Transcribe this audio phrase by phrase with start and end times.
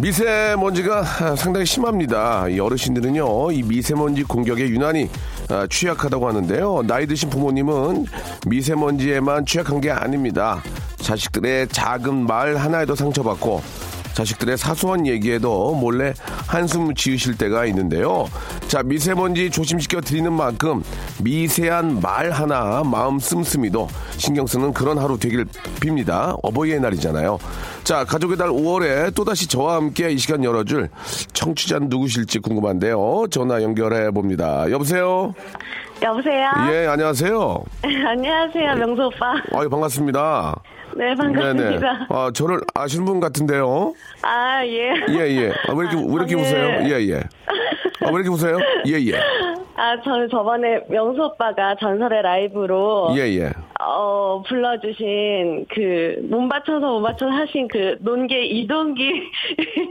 [0.00, 2.48] 미세먼지가 상당히 심합니다.
[2.48, 5.10] 이 어르신들은요, 이 미세먼지 공격에 유난히
[5.48, 6.82] 아, 취약하다고 하는데요.
[6.86, 8.06] 나이 드신 부모님은
[8.46, 10.62] 미세먼지에만 취약한 게 아닙니다.
[10.96, 13.62] 자식들의 작은 말 하나에도 상처받고
[14.14, 16.12] 자식들의 사소한 얘기에도 몰래
[16.46, 18.26] 한숨 지으실 때가 있는데요.
[18.68, 20.82] 자, 미세먼지 조심시켜 드리는 만큼
[21.22, 25.44] 미세한 말 하나 마음 씀씀이도 신경 쓰는 그런 하루 되길
[25.80, 26.38] 빕니다.
[26.42, 27.38] 어버이의 날이잖아요.
[27.84, 30.88] 자, 가족의 달 5월에 또다시 저와 함께 이 시간 열어줄
[31.32, 33.26] 청취자는 누구실지 궁금한데요.
[33.30, 34.70] 전화 연결해 봅니다.
[34.70, 35.34] 여보세요?
[36.02, 36.50] 여보세요?
[36.70, 37.64] 예, 안녕하세요.
[37.82, 39.34] 안녕하세요, 명수 오빠.
[39.54, 40.60] 아유, 반갑습니다.
[40.96, 42.06] 네, 반갑습니다.
[42.10, 43.94] 아, 저를 아시는 분 같은데요.
[44.22, 44.92] 아, 예.
[45.08, 45.50] 예, 예.
[45.68, 46.88] 아, 왜 이렇게, 왜 이렇게 저는- 웃어요?
[46.90, 47.16] 예, 예.
[48.04, 48.58] 아, 왜 이렇게 웃어요?
[48.86, 49.12] 예, 예.
[49.76, 53.50] 아, 저는 저번에 명수 오빠가 전설의 라이브로, 예, 예.
[53.80, 59.02] 어, 불러주신 그, 몸 받쳐서 몸 받쳐서 하신 그, 논계 이동기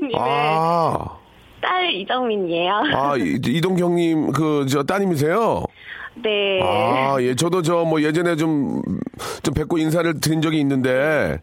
[0.02, 1.18] 님의 아,
[1.62, 2.74] 딸 이정민이에요.
[2.94, 5.64] 아, 이- 이동 형님, 그, 저, 따님이세요?
[6.16, 6.60] 네.
[6.62, 7.36] 아, 예.
[7.36, 8.82] 저도 저, 뭐, 예전에 좀,
[9.44, 11.40] 좀 뵙고 인사를 드린 적이 있는데,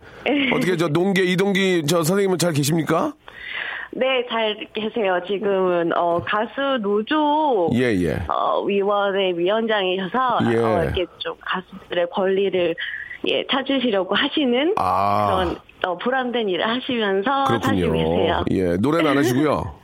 [0.55, 3.15] 어떻게 저, 농계, 이동기 저 선생님은 잘 계십니까?
[3.93, 5.21] 네, 잘 계세요.
[5.27, 8.23] 지금은, 어, 가수 노조, 예, 예.
[8.29, 10.57] 어, 위원회 위원장이셔서, 예.
[10.59, 12.75] 어, 이렇게 좀 가수들의 권리를,
[13.27, 15.27] 예, 찾으시려고 하시는 아.
[15.27, 15.57] 그런,
[15.87, 17.93] 어, 보람된 일을 하시면서 그렇군요.
[17.93, 18.45] 계세요.
[18.51, 18.77] 예.
[18.77, 19.75] 노래는 안 하시고요.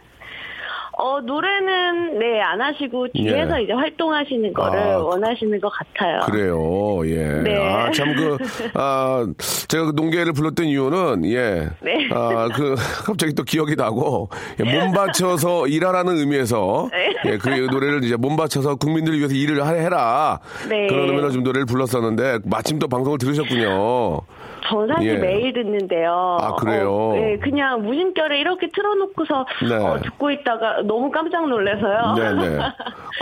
[0.96, 3.64] 어, 노래는, 네, 안 하시고, 뒤에서 예.
[3.64, 6.20] 이제 활동하시는 거를 아, 원하시는 것 같아요.
[6.20, 7.42] 그래요, 예.
[7.42, 7.56] 네.
[7.56, 8.36] 아, 참, 그,
[8.74, 9.26] 아,
[9.68, 11.68] 제가 그 농계를 불렀던 이유는, 예.
[11.82, 12.08] 네.
[12.12, 12.74] 아, 그,
[13.06, 14.28] 갑자기 또 기억이 나고,
[14.60, 17.32] 예, 몸 바쳐서 일하라는 의미에서, 네.
[17.32, 20.38] 예, 그 노래를 이제 몸 바쳐서 국민들을 위해서 일을 하- 해라.
[20.68, 20.86] 네.
[20.86, 24.20] 그런 의미로 좀 노래를 불렀었는데, 마침 또 방송을 들으셨군요.
[24.68, 25.18] 전 사실 예.
[25.18, 26.38] 매일 듣는데요.
[26.40, 26.90] 아, 그래요?
[26.92, 29.74] 어, 네, 그냥 무심결에 이렇게 틀어놓고서 네.
[29.76, 32.14] 어, 듣고 있다가 너무 깜짝 놀라서요.
[32.16, 32.58] 네네.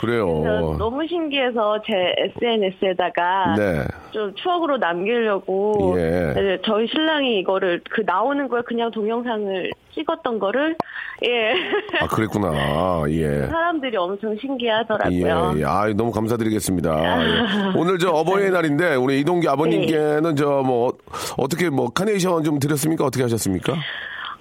[0.01, 0.41] 그래요.
[0.43, 3.85] 그래서 너무 신기해서 제 SNS에다가 네.
[4.11, 6.33] 좀 추억으로 남기려고 예.
[6.35, 10.75] 네, 저희 신랑이 이거를 그 나오는 걸 그냥 동영상을 찍었던 거를
[11.27, 11.53] 예
[12.01, 12.53] 아, 그랬구나.
[13.11, 13.47] 예.
[13.53, 15.55] 사람들이 엄청 예, 신기하더라고요.
[15.59, 15.65] 예.
[15.65, 17.23] 아, 너무 감사드리겠습니다.
[17.23, 17.33] 예.
[17.79, 20.93] 오늘 저 어버이의 날인데 우리 이동기 아버님께는 저 뭐
[21.37, 23.05] 어떻게 뭐 카네이션 좀 드렸습니까?
[23.05, 23.75] 어떻게 하셨습니까?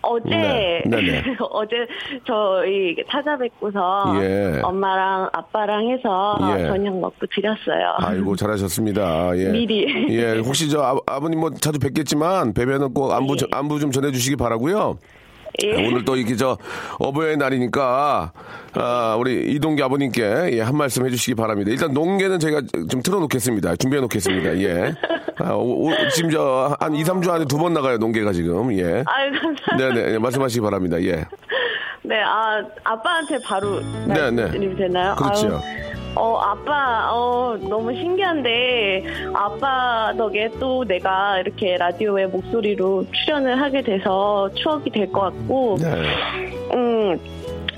[0.03, 1.23] 어제 네, 네 네.
[1.51, 1.75] 어제
[2.25, 4.59] 저희 찾아뵙고서 예.
[4.63, 6.65] 엄마랑 아빠랑 해서 예.
[6.65, 7.93] 저녁 먹고 드렸어요.
[7.97, 9.37] 아이고 잘하셨습니다.
[9.37, 9.49] 예.
[9.51, 10.09] 미리.
[10.15, 14.97] 예, 혹시 저 아, 버님뭐 자주 뵙겠지만 뵈면은 꼭 안부 좀- 안부 좀 전해주시기 바라고요.
[15.63, 15.87] 예.
[15.87, 16.57] 오늘 또 이렇게 저
[16.99, 18.31] 어버이의 날이니까
[18.73, 21.71] 아, 우리 이동기 아버님께 예, 한 말씀 해주시기 바랍니다.
[21.71, 23.75] 일단 농계는 제가 좀 틀어놓겠습니다.
[23.75, 24.57] 준비해놓겠습니다.
[24.59, 24.93] 예.
[25.39, 28.71] 아, 오- 오- 지금 저 한 2, 3주 안에 두 번 나가요 농계가 지금.
[28.77, 29.03] 예.
[29.05, 29.77] 아유 감사합니다.
[29.77, 31.01] 네네 예, 말씀하시기 바랍니다.
[31.03, 31.25] 예.
[32.03, 34.49] 네, 아 아빠한테 바로 네, 네.
[34.75, 35.15] 되나요?
[35.15, 35.47] 그렇죠.
[35.47, 43.81] 아유, 어 아빠 어 너무 신기한데 아빠 덕에 또 내가 이렇게 라디오에 목소리로 출연을 하게
[43.81, 45.87] 돼서 추억이 될 것 같고 네.
[46.73, 47.19] 음,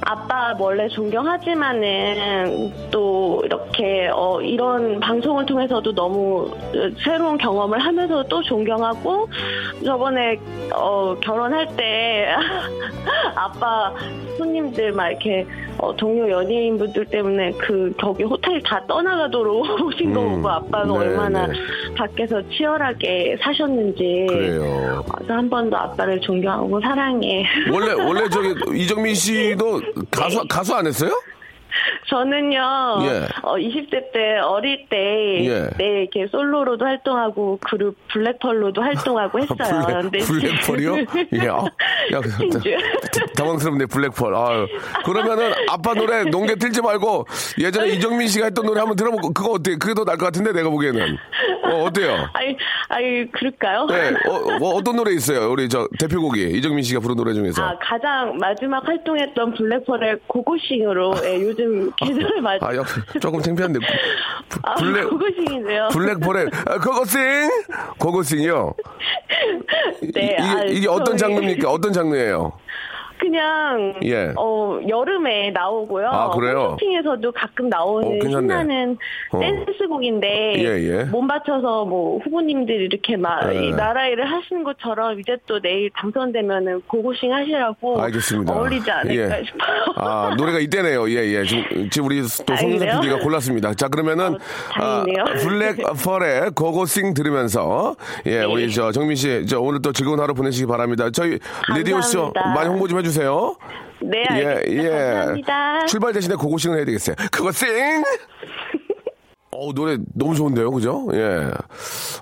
[0.02, 8.42] 아빠 원래 존경하지만은 또 이렇게 어, 이런 방송을 통해서도 너무 어, 새로운 경험을 하면서 또
[8.44, 9.28] 존경하고
[9.86, 10.38] 저번에
[10.76, 12.28] 어, 결혼할 때
[13.36, 13.94] 아빠
[14.38, 15.46] 손님들 막 이렇게
[15.78, 20.92] 어, 동료 연예인분들 때문에 그 거기 호텔 다 떠나가도록 오신 거 음, 보고 아빠가 네,
[20.92, 21.54] 얼마나 네.
[21.98, 25.04] 밖에서 치열하게 사셨는지 그래요.
[25.14, 27.46] 그래서 한 번 더 아빠를 존경하고 사랑해.
[27.72, 28.54] 원래 원래 저기
[28.84, 29.82] 이정민 씨도
[30.12, 31.12] 가수 가수 안 했어요?
[32.10, 32.58] 저는요,
[33.04, 33.28] 예.
[33.42, 35.70] 어, 20대 때 어릴 때, 예.
[35.78, 39.86] 네, 이렇게 솔로로도 활동하고, 그룹 블랙펄로도 활동하고 했어요.
[40.12, 40.98] 블랙, 블랙펄이요?
[41.34, 41.48] 예.
[41.50, 41.66] 아,
[42.14, 43.30] 야, 그.
[43.36, 44.36] 당황스럽네, 블랙펄.
[44.36, 44.68] 아유.
[45.06, 47.26] 그러면은 아빠 노래 농개 틀지 말고
[47.60, 49.76] 예전에 이정민 씨가 했던 노래 한번 들어보고 그거 어때?
[49.78, 51.18] 그게 더 나을 것 같은데 내가 보기에는.
[51.66, 52.28] 어, 어때요?
[52.34, 52.56] 아이,
[52.90, 53.86] 아이, 그럴까요?
[53.88, 54.12] 네,
[54.62, 55.52] 어, 떤 노래 있어요?
[55.52, 57.64] 우리 저 대표곡이 이정민 씨가 부른 노래 중에서.
[57.64, 61.63] 아, 가장 마지막 활동했던 블랙펄의 고고싱으로, 예, 요즘
[61.98, 62.86] 계절을 맞, 아, 역
[63.20, 63.80] 조금 창피한데.
[64.50, 65.90] 부- 아, 블랙, 고고싱이세요.
[65.92, 67.22] 블랙펄의 아, 고고싱!
[68.00, 68.74] 고고싱이요?
[70.02, 71.70] 네, 이 게, 아, 이게 어떤 장르입니까?
[71.70, 72.52] 어떤 장르예요?
[73.24, 74.34] 그냥 예.
[74.38, 76.08] 어 여름에 나오고요.
[76.08, 76.72] 아, 그래요?
[76.72, 78.32] 홈쇼핑에서도 가끔 나오는 어, 괜찮네.
[78.42, 78.98] 신나는
[79.32, 79.40] 어.
[79.40, 81.04] 댄스곡인데 예, 예.
[81.06, 83.68] 몸 받쳐서 뭐 후보님들이 이렇게 막 예.
[83.68, 88.54] 이 나라 일을 하시는 것처럼 이제 또 내일 당선되면은 고고싱 하시라고 알겠습니다.
[88.54, 89.44] 어울리지 않을까 예.
[89.46, 89.84] 싶어요.
[89.96, 91.10] 아, 노래가 이때네요.
[91.10, 91.46] 예, 예.
[91.46, 93.00] 지금, 지금 우리 또 아, 송유선 그래요?
[93.02, 93.74] PD가 골랐습니다.
[93.76, 94.38] 자, 그러면은, 어.
[94.76, 95.04] 아,
[95.42, 97.96] 블랙 펄의 고고싱 들으면서,
[98.26, 98.44] 예, 네.
[98.46, 101.10] 우리 저 정민 씨, 저 오늘 또 즐거운 하루 보내시기 바랍니다.
[101.12, 102.54] 저희 라디오쇼 감사합니다.
[102.54, 103.13] 많이 홍보 좀 해주세요.
[104.02, 104.84] 네, 예, 알겠습니다.
[104.84, 104.90] 예.
[104.90, 105.86] 감사합니다.
[105.86, 107.16] 출발 대신에 고고싱을 해야 되겠어요.
[107.36, 107.68] 고고싱!
[109.56, 111.08] 어 노래 너무 좋은데요, 그죠?
[111.14, 111.50] 예.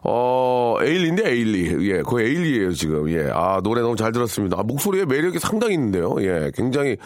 [0.04, 1.90] 어, 에일리인데, 에일리.
[1.92, 3.10] 예, 거의 에일리예요 지금.
[3.10, 3.30] 예.
[3.34, 4.58] 아, 노래 너무 잘 들었습니다.
[4.60, 6.16] 아, 목소리에 매력이 상당히 있는데요.
[6.22, 6.98] 예, 굉장히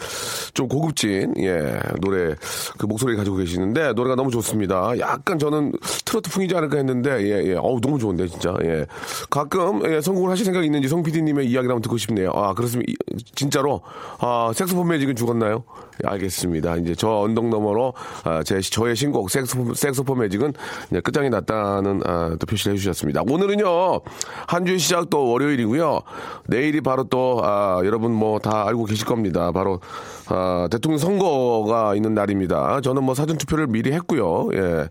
[0.54, 2.34] 좀 고급진, 예, 노래,
[2.78, 4.98] 그 목소리 가지고 계시는데, 노래가 너무 좋습니다.
[4.98, 5.72] 약간 저는
[6.04, 7.54] 트로트 풍이지 않을까 했는데, 예, 예.
[7.54, 8.54] 어우, 너무 좋은데, 진짜.
[8.64, 8.86] 예.
[9.30, 12.30] 가끔, 예, 성공을 하실 생각이 있는지 송 PD님의 이야기를 한번 듣고 싶네요.
[12.34, 12.90] 아, 그렇습니다.
[12.90, 12.96] 이-
[13.34, 13.82] 진짜로,
[14.18, 15.64] 아, 색소폰 매직은 죽었나요?
[16.04, 16.76] 예, 알겠습니다.
[16.76, 17.92] 이제 저 언덕 너머로,
[18.24, 20.52] 아, 제, 저의 신곡, 색소폰, 색소폰 매직은
[21.02, 23.22] 끝장이 났다는, 아, 또 표시를 해주셨습니다.
[23.28, 24.00] 오늘은요,
[24.46, 26.00] 한 주의 시작 또 월요일이고요.
[26.46, 29.50] 내일이 바로 또, 아, 여러분 뭐 다 알고 계실 겁니다.
[29.52, 29.80] 바로,
[30.28, 32.80] 아, 대통령 선거가 있는 날입니다.
[32.80, 34.48] 저는 뭐 사전 투표를 미리 했고요.
[34.54, 34.88] 예.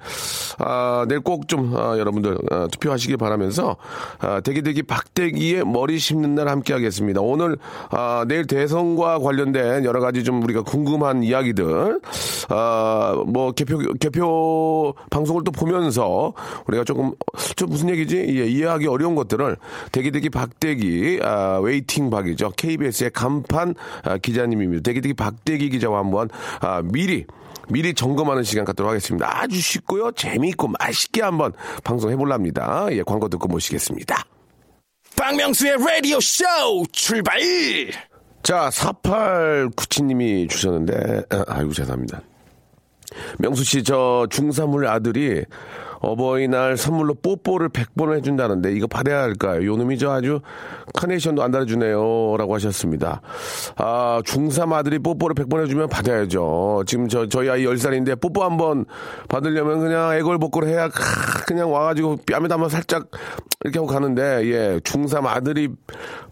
[0.60, 3.76] 아, 내일 꼭 좀, 아, 여러분들, 아, 투표하시기 바라면서,
[4.20, 7.22] 아, 대기대기 박대기의 머리 심는 날 함께 하겠습니다.
[7.22, 7.58] 오늘,
[7.90, 12.00] 아, 내일 대선과 관련된 여러 가지 좀 우리가 궁금한 이야기들,
[12.50, 16.34] 아, 뭐, 개표, 개표 방송을 또 보면서
[16.68, 17.14] 우리가 조금,
[17.56, 18.18] 좀 무슨 얘기지?
[18.18, 19.58] 예, 이해하기 어려운 것들을
[19.92, 22.52] 대기대기 박대기, 아, waiting 박이죠.
[22.56, 24.84] KBS의 간판 아, 기자님입니다.
[24.84, 26.30] 대기대기 박 대기 기자와 한번,
[26.62, 27.25] 아, 미리,
[27.69, 29.42] 미리 점검하는 시간 갖도록 하겠습니다.
[29.42, 30.12] 아주 쉽고요.
[30.12, 32.88] 재미있고 맛있게 한번 방송해볼랍니다.
[32.92, 34.24] 예, 광고 듣고 모시겠습니다.
[35.18, 36.45] 박명수의 라디오 쇼
[36.92, 37.39] 출발!
[38.44, 42.22] 자, 4897님이 주셨는데, 아, 아이고, 죄송합니다.
[43.39, 45.44] 명수 씨, 저 중3을 아들이
[46.06, 49.66] 어버이날 선물로 뽀뽀를 100번을 해준다는데 이거 받아야 할까요?
[49.66, 50.40] 요 놈이 저 아주
[50.94, 52.38] 카네이션도 안 달아주네요.
[52.38, 53.22] 라고 하셨습니다.
[53.75, 56.84] 아, 중3 아들이 뽀뽀를 100번 해주면 받아야죠.
[56.86, 58.86] 지금 저, 저희 아이 10살인데 뽀뽀 한번
[59.28, 63.10] 받으려면 그냥 애걸복걸 해야 캬, 그냥 와가지고 뺨에 담아 살짝
[63.63, 65.69] 이렇게 하고 가는데, 예, 중3 아들이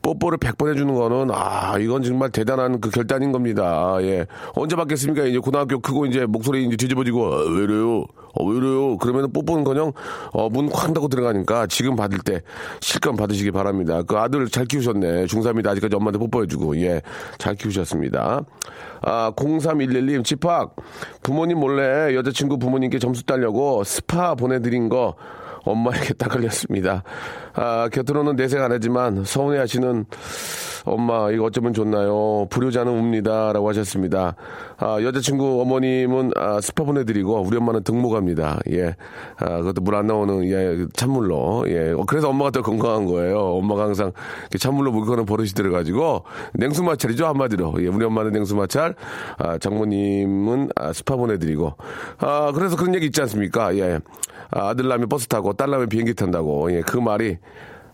[0.04, 3.98] 뽀뽀를 100번 해주는 거는, 아, 이건 정말 대단한 그 결단인 겁니다.
[4.02, 4.28] 예.
[4.54, 5.26] 언제 받겠습니까?
[5.26, 8.04] 이제 고등학교 크고 이제 목소리 이제 뒤집어지고, 아, 왜 이래요?
[8.36, 8.98] 어, 왜 이래요?
[8.98, 9.94] 그러면 뽀뽀는 그냥,
[10.34, 12.42] 어, 문쾅 닫고 들어가니까 지금 받을 때
[12.82, 14.04] 실컷 받으시기 바랍니다.
[14.04, 15.26] 그 아들 잘 키우셨네.
[15.26, 17.02] 중3이다 아직까지 엄마한테 뽀뽀해주고, 예.
[17.38, 18.42] 잘 키우셨습니다.
[19.04, 20.76] 아, 0311님, 집합.
[21.24, 25.16] 부모님 몰래 여자친구 부모님께 점수 따려고 스파 보내드린 거,
[25.63, 27.04] 엄마에게 딱 걸렸습니다.
[27.54, 30.06] 아, 곁으로는 내색 안 하지만 서운해 하시는
[30.85, 32.45] 엄마, 이거 어쩌면 좋나요?
[32.49, 33.54] 불효자는 웁니다.
[33.54, 34.35] 라고 하셨습니다.
[34.78, 38.59] 아, 여자친구 어머님은 아, 스파 보내드리고 우리 엄마는 등목 갑니다.
[38.69, 38.94] 예.
[39.38, 41.66] 아, 그것도 물 안 나오는, 예, 찬물로.
[41.68, 41.92] 예.
[41.92, 43.40] 어, 그래서 엄마가 더 건강한 거예요.
[43.40, 44.11] 엄마가 항상
[44.59, 46.23] 찬물로 물 거는 버릇이 들어가지고
[46.54, 47.28] 냉수 마찰이죠.
[47.28, 47.76] 한마디로.
[47.80, 48.95] 예, 우리 엄마는 냉수 마찰,
[49.38, 51.76] 아, 장모님은 아, 스파 보내드리고.
[52.18, 53.73] 아, 그래서 그런 얘기 있지 않습니까?
[53.78, 53.99] 예.
[54.52, 56.71] 아, 아들 낳으면 버스 타고 딸 낳으면 비행기 탄다고.
[56.71, 57.38] 예, 그 말이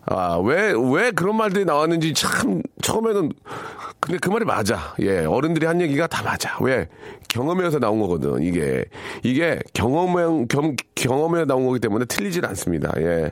[0.06, 3.30] 아, 왜, 왜 그런 말들이 나왔는지 참, 처음에는,
[4.00, 4.94] 근데 그 말이 맞아.
[5.00, 6.56] 예, 어른들이 한 얘기가 다 맞아.
[6.60, 6.88] 왜?
[7.28, 8.84] 경험에서 나온 거거든, 이게.
[9.22, 12.92] 이게 경험에, 경, 경험에 나온 거기 때문에 틀리질 않습니다.
[12.96, 13.30] 예.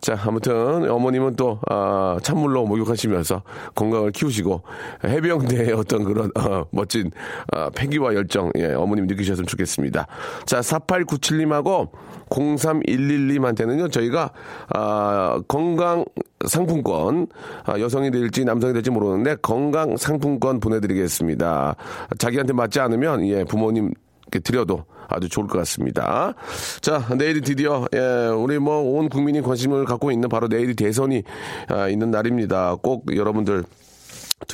[0.00, 3.42] 자, 아무튼, 어머님은 또, 아, 찬물로 목욕하시면서
[3.74, 4.62] 건강을 키우시고,
[5.04, 7.10] 해병대의 어떤 그런, 어, 멋진,
[7.52, 10.06] 아, 패기와 열정, 예, 어머님 느끼셨으면 좋겠습니다.
[10.46, 11.90] 자, 4897님하고
[12.30, 14.30] 0311님한테는요, 저희가,
[14.74, 16.04] 아, 건강
[16.46, 17.26] 상품권,
[17.64, 21.76] 아, 여성이 될지 남성이 될지 모르는데, 건강 상품권 보내드리겠습니다.
[22.18, 23.92] 자기한테 맞지 않으면, 예, 부모님,
[24.30, 26.34] 께 드려도 아주 좋을 것 같습니다.
[26.82, 31.22] 자, 내일이 드디어, 예, 우리 뭐 온 국민이 관심을 갖고 있는 바로 내일이 대선이
[31.68, 32.76] 아, 있는 날입니다.
[32.82, 33.64] 꼭 여러분들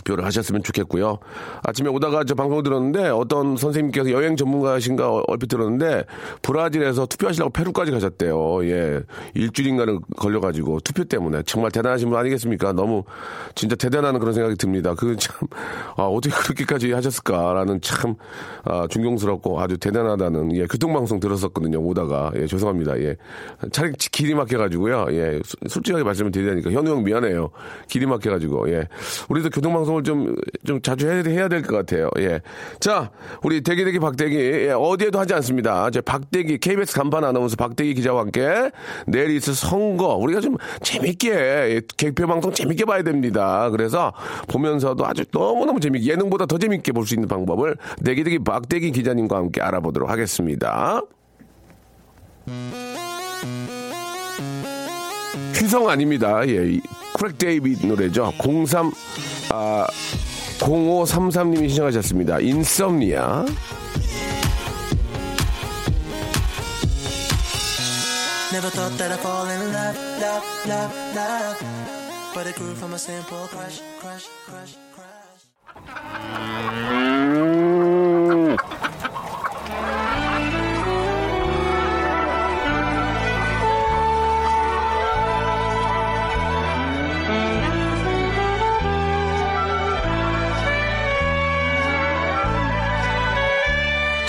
[0.05, 1.19] 투표를 하셨으면 좋겠고요.
[1.63, 6.05] 아침에 오다가 저 방송 들었는데 어떤 선생님께서 여행 전문가신가 어, 얼핏 들었는데
[6.43, 8.65] 브라질에서 투표하시려고 페루까지 가셨대요.
[8.67, 9.01] 예.
[9.35, 12.73] 일주일인가를 걸려가지고 투표 때문에 정말 대단하신 분 아니겠습니까?
[12.73, 13.03] 너무
[13.55, 14.95] 진짜 대단한 그런 생각이 듭니다.
[14.95, 15.37] 그 참,
[15.97, 18.15] 아, 어떻게 그렇게까지 하셨을까라는 참,
[18.65, 21.79] 아, 존경스럽고 아주 대단하다는, 예, 교통방송 들었었거든요.
[21.81, 22.31] 오다가.
[22.37, 22.99] 예, 죄송합니다.
[23.01, 23.17] 예.
[23.73, 25.07] 차라리 길이 막혀가지고요.
[25.11, 26.71] 예, 수- 솔직하게 말씀을 드리자니까.
[26.71, 27.51] 현우 형 미안해요.
[27.89, 28.71] 길이 막혀가지고.
[28.71, 28.89] 예.
[29.29, 30.35] 우리도 교통방송 을 좀,
[30.65, 32.09] 좀 자주 해야, 해야 될 것 같아요.
[32.19, 32.41] 예.
[32.81, 33.11] 자,
[33.43, 34.37] 우리 대기대기 박대기.
[34.37, 35.89] 예, 어디에도 하지 않습니다.
[35.89, 38.71] 이제 박대기, KBS 간판 아나운서 박대기 기자와 함께
[39.07, 40.15] 내일 있을 선거.
[40.17, 43.71] 우리가 좀 재밌게, 예, 개표 방송 재밌게 봐야 됩니다.
[43.71, 44.13] 그래서
[44.49, 49.61] 보면서도 아주 너무너무 재밌게, 예능보다 더 재밌게 볼 수 있는 방법을 대기대기 박대기 기자님과 함께
[49.61, 51.03] 알아보도록 하겠습니다.
[55.55, 56.47] 휘성 아닙니다.
[56.49, 56.81] 예, 이
[57.15, 58.33] 크랙 데이빗 노래죠.
[58.39, 58.93] 03,
[59.51, 59.87] 아,
[60.59, 62.41] 0533님이 신청하셨습니다.
[62.41, 63.47] 인썸니아.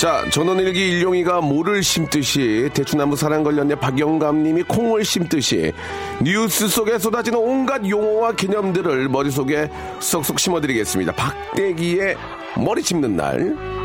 [0.05, 5.73] 자, 전원일기 일용이가 모를 심듯이 대추나무 사랑 걸렸네 박영감님이 콩을 심듯이
[6.21, 9.67] 뉴스 속에 쏟아지는 온갖 용어와 개념들을 머릿속에
[9.99, 11.11] 쏙쏙 심어드리겠습니다.
[11.13, 12.17] 박대기의
[12.55, 13.84] 머리 짚는 날.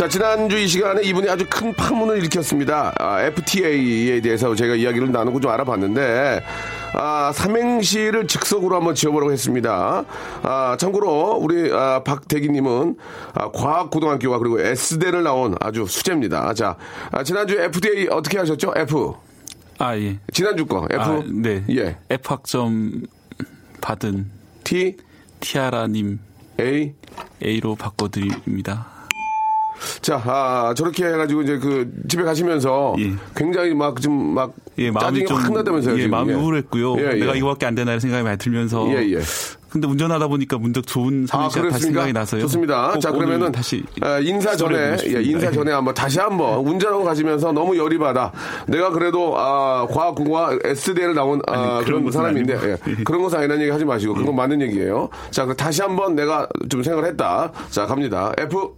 [0.00, 2.90] 자, 지난주 이 시간에 이분이 아주 큰 파문을 일으켰습니다.
[2.98, 6.42] 아, FTA에 대해서 제가 이야기를 나누고 좀 알아봤는데,
[6.94, 10.06] 아, 삼행시를 즉석으로 한번 지어보라고 했습니다.
[10.42, 12.96] 아, 참고로, 우리, 아, 박대기님은,
[13.34, 16.54] 아, 과학고등학교와 그리고 S대를 나온 아주 수재입니다.
[16.54, 16.76] 자,
[17.12, 18.72] 아, 지난주 FDA 어떻게 하셨죠?
[18.76, 19.12] F.
[19.76, 20.18] 아, 예.
[20.32, 20.98] 지난주 거, F.
[20.98, 21.62] 아, 네.
[21.68, 21.98] 예.
[22.08, 23.02] F 학점
[23.82, 24.30] 받은
[24.64, 24.96] T,
[25.40, 26.20] 티아라님
[26.58, 26.94] A.
[27.44, 28.99] A로 바꿔드립니다.
[30.02, 33.12] 자, 아, 저렇게 해가지고 이제 그 집에 가시면서 예.
[33.36, 35.98] 굉장히 막 좀막 예, 마음이 좀확 나다면서요.
[35.98, 36.06] 예.
[36.08, 36.36] 마음이 예.
[36.36, 36.96] 우울했고요.
[36.98, 37.20] 예, 예.
[37.20, 39.20] 내가 이거밖에 안 되나 이런 생각이 많이 들면서 예, 예.
[39.68, 41.84] 근데 운전하다 보니까 문득 좋은 아, 삼행시가 다시?
[41.84, 42.40] 생각이 나서요.
[42.40, 42.92] 좋습니다.
[42.92, 45.22] 꼭 자, 그러면은 다시 아, 인사 전에 예.
[45.22, 48.32] 인사 전에 한번 다시 한번 운전하고 가시면서 너무 열이 받아.
[48.66, 52.58] 내가 그래도 아, 과학공과 S대를 나온 아, 아니, 그런 그런 사람인데.
[52.88, 55.10] 예, 그런 것은 아니라는 얘기 하지 마시고 그건 맞는 얘기예요.
[55.30, 57.52] 자, 그럼 다시 한번 내가 좀 생각을 했다.
[57.68, 58.32] 자, 갑니다.
[58.38, 58.74] F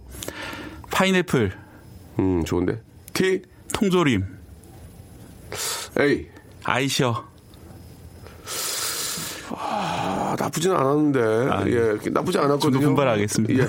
[0.93, 1.51] 파인애플,
[2.19, 2.79] 음, 좋은데.
[3.13, 3.41] T
[3.73, 4.23] 통조림,
[5.99, 6.27] A
[6.63, 7.25] 아이셔,
[9.49, 11.19] 아, 나쁘지는 않았는데.
[11.51, 12.59] 아, 예, 나쁘지 않았거든요.
[12.59, 13.63] 저도 분발하겠습니다.
[13.63, 13.67] 예.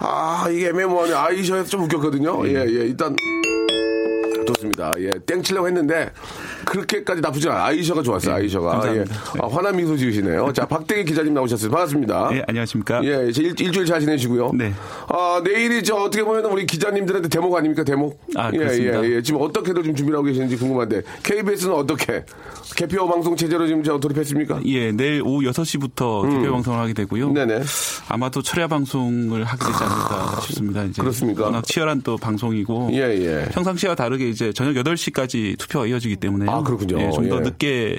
[0.00, 1.14] 아, 이게 애매모호하네.
[1.14, 2.46] 아이셔에서 좀 웃겼거든요.
[2.48, 2.84] 예, 예.
[2.86, 3.14] 일단.
[4.46, 4.92] 좋습니다.
[4.98, 6.10] 예, 땡치려고 했는데,
[6.66, 7.66] 그렇게까지 나쁘지 않아.
[7.66, 8.70] 아이셔가 좋았어요, 아이셔가.
[8.72, 9.14] 감사합니다.
[9.14, 9.40] 예.
[9.40, 10.52] 아, 화난 미소 지으시네요.
[10.52, 11.70] 자, 박대기 기자님 나오셨어요.
[11.70, 12.30] 반갑습니다.
[12.32, 13.02] 예, 안녕하십니까?
[13.04, 14.52] 예, 이제 일, 일주일 잘 지내시고요.
[14.54, 14.74] 네.
[15.08, 18.20] 아, 내일이 저 어떻게 보면 우리 기자님들한테 대목 아닙니까, 대목?
[18.36, 19.04] 아, 예, 그렇습니다.
[19.04, 19.22] 예, 예.
[19.22, 22.24] 지금 어떻게들 좀 준비를 하고 계시는지 궁금한데, KBS는 어떻게?
[22.76, 24.60] 개표 방송 체제로 지금 저 돌입했습니까?
[24.66, 27.28] 예, 내일 오후 6시부터 대표 방송을 하게 되고요.
[27.28, 27.34] 음.
[27.34, 27.62] 네네.
[28.08, 30.84] 아마도 철야 방송을 하게 되지 않을까 싶습니다.
[30.84, 31.44] 이제 그렇습니까?
[31.44, 33.48] 워낙 치열한 또 방송이고 예, 예.
[33.52, 37.10] 평상시와 다르게 이제 저녁 8시까지 투표가 이어지기 때문에 아, 그렇군요.
[37.10, 37.40] 좀더 예.
[37.40, 37.98] 늦게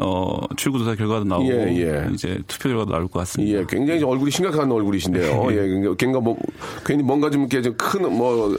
[0.00, 2.08] 어, 출구조사 결과도 나오고 예, 예.
[2.12, 3.58] 이제 투표 결과도 나올 것 같습니다.
[3.58, 5.46] 예, 굉장히 얼굴이 심각한 얼굴이신데요.
[5.50, 6.36] 예, 그러니까 괜가 뭐,
[6.84, 8.56] 괜히 뭔가 좀 이렇게 큰, 뭐,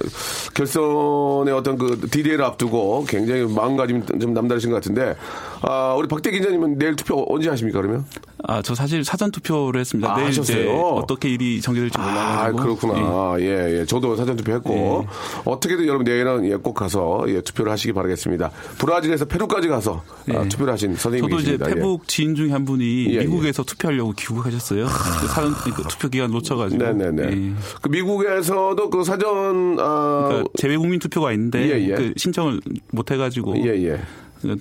[0.53, 5.15] 결선의 어떤 그 디데이를 앞두고 굉장히 마음가짐이 좀 남다르신 것 같은데,
[5.61, 8.05] 아, 우리 박대기 기자님은 내일 투표 언제 하십니까, 그러면?
[8.43, 10.13] 아, 저 사실 사전 투표를 했습니다.
[10.13, 10.79] 아, 내일 이제 하셨어요?
[10.79, 12.05] 어떻게 일이 전개될지 아,
[12.51, 12.57] 몰라가지고.
[12.77, 13.35] 그렇구나.
[13.39, 13.85] 예, 예.
[13.85, 15.05] 저도 사전 투표했고,
[15.43, 18.51] 어떻게든 여러분 내일은 예, 꼭 가서 예, 투표를 하시기 바라겠습니다.
[18.77, 20.47] 브라질에서 페루까지 가서 아, 예.
[20.47, 21.69] 투표를 하신 선생님이 저도 이제 계십니다.
[21.69, 21.75] 예.
[21.75, 23.19] 페북 지인 중에 한 분이 예, 예.
[23.19, 24.85] 미국에서 투표하려고 귀국하셨어요.
[24.85, 26.81] 그 사전 그 투표 기간 놓쳐가지고.
[26.81, 27.23] 네네네.
[27.23, 27.53] 예.
[27.81, 31.95] 그 미국에서도 그 사전, 아, 그러니까 재외국민 투표가 있는데 예, 예.
[31.95, 32.61] 그 신청을
[32.91, 33.99] 못 해가지고 예, 예.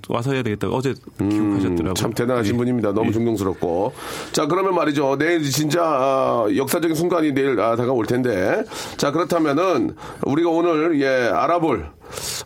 [0.08, 0.68] 와서 해야 되겠다.
[0.68, 1.90] 어제 귀국하셨더라고요.
[1.90, 2.56] 음, 참 대단하신 예.
[2.56, 2.92] 분입니다.
[2.92, 3.12] 너무 예.
[3.12, 3.92] 존경스럽고.
[4.32, 5.16] 자, 그러면 말이죠.
[5.18, 8.64] 내일 진짜 아, 역사적인 순간이 내일 아, 다가올 텐데.
[8.96, 9.94] 자, 그렇다면은
[10.26, 11.86] 우리가 오늘 예, 알아볼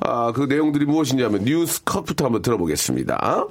[0.01, 3.47] 아, 그 내용들이 무엇이냐 하면 뉴스 컷부터 한번 들어보겠습니다.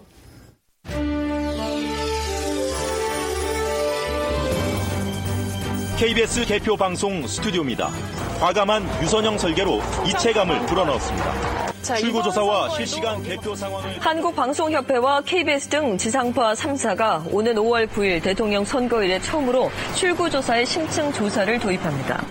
[5.97, 7.91] KBS 대표 방송 스튜디오입니다.
[8.39, 11.70] 과감한 유선형 설계로 이체감을 불어넣었습니다.
[11.81, 19.19] 출구조사와 실시간 개표 상황을 한국방송협회와 KBS 등 지상파 3사가 오는 5월 9일 대통령 선거 일에
[19.19, 22.23] 처음으로 출구조사의 심층 조사를 도입합니다.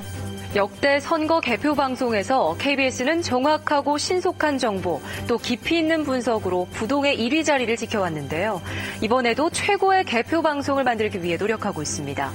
[0.56, 7.76] 역대 선거 개표 방송에서 KBS는 정확하고 신속한 정보, 또 깊이 있는 분석으로 부동의 1위 자리를
[7.76, 8.60] 지켜왔는데요.
[9.00, 12.32] 이번에도 최고의 개표 방송을 만들기 위해 노력하고 있습니다.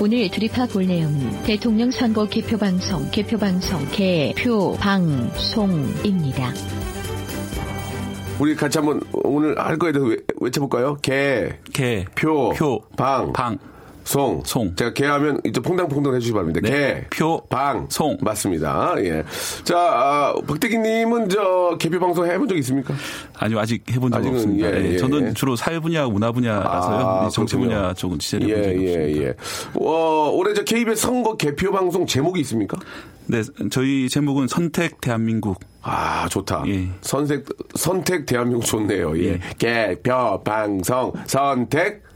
[0.00, 6.52] 오늘 드립파 볼 내용은 대통령 선거 개표 방송, 개표 방송, 개표 방송입니다.
[8.38, 10.96] 우리 같이 한번 오늘 할 거에 대해서 외- 외쳐볼까요?
[11.02, 13.58] 개, 개, 표, 표, 방, 방,
[14.10, 14.42] 송.
[14.44, 14.74] 송.
[14.74, 16.58] 제가 개 하면 이제 퐁당퐁당 해주시기 바랍니다.
[16.64, 17.06] 네.
[17.10, 18.18] 개, 표, 방, 송.
[18.20, 18.96] 맞습니다.
[18.98, 19.22] 예.
[19.62, 22.92] 자, 아, 박대기님은 저 개표 방송 해본 적 있습니까?
[23.38, 24.68] 아니요 아직 해본 적 없습니다.
[24.68, 24.98] 예, 예, 예.
[24.98, 27.06] 저는 주로 사회 분야, 문화 분야라서요.
[27.06, 27.78] 아, 이 정치 그렇군요.
[27.78, 29.22] 분야 쪽은 취재를 예, 해본 적이 예, 없습니다.
[29.28, 29.34] 예.
[29.74, 32.80] 어, 올해 저 KBS 선거 개표 방송 제목이 있습니까?
[33.26, 35.60] 네, 저희 제목은 선택 대한민국.
[35.82, 36.64] 아, 좋다.
[36.66, 36.88] 예.
[37.00, 37.44] 선택,
[37.76, 39.16] 선택 대한민국 좋네요.
[39.22, 39.38] 예.
[39.56, 42.09] 개표 방송 선택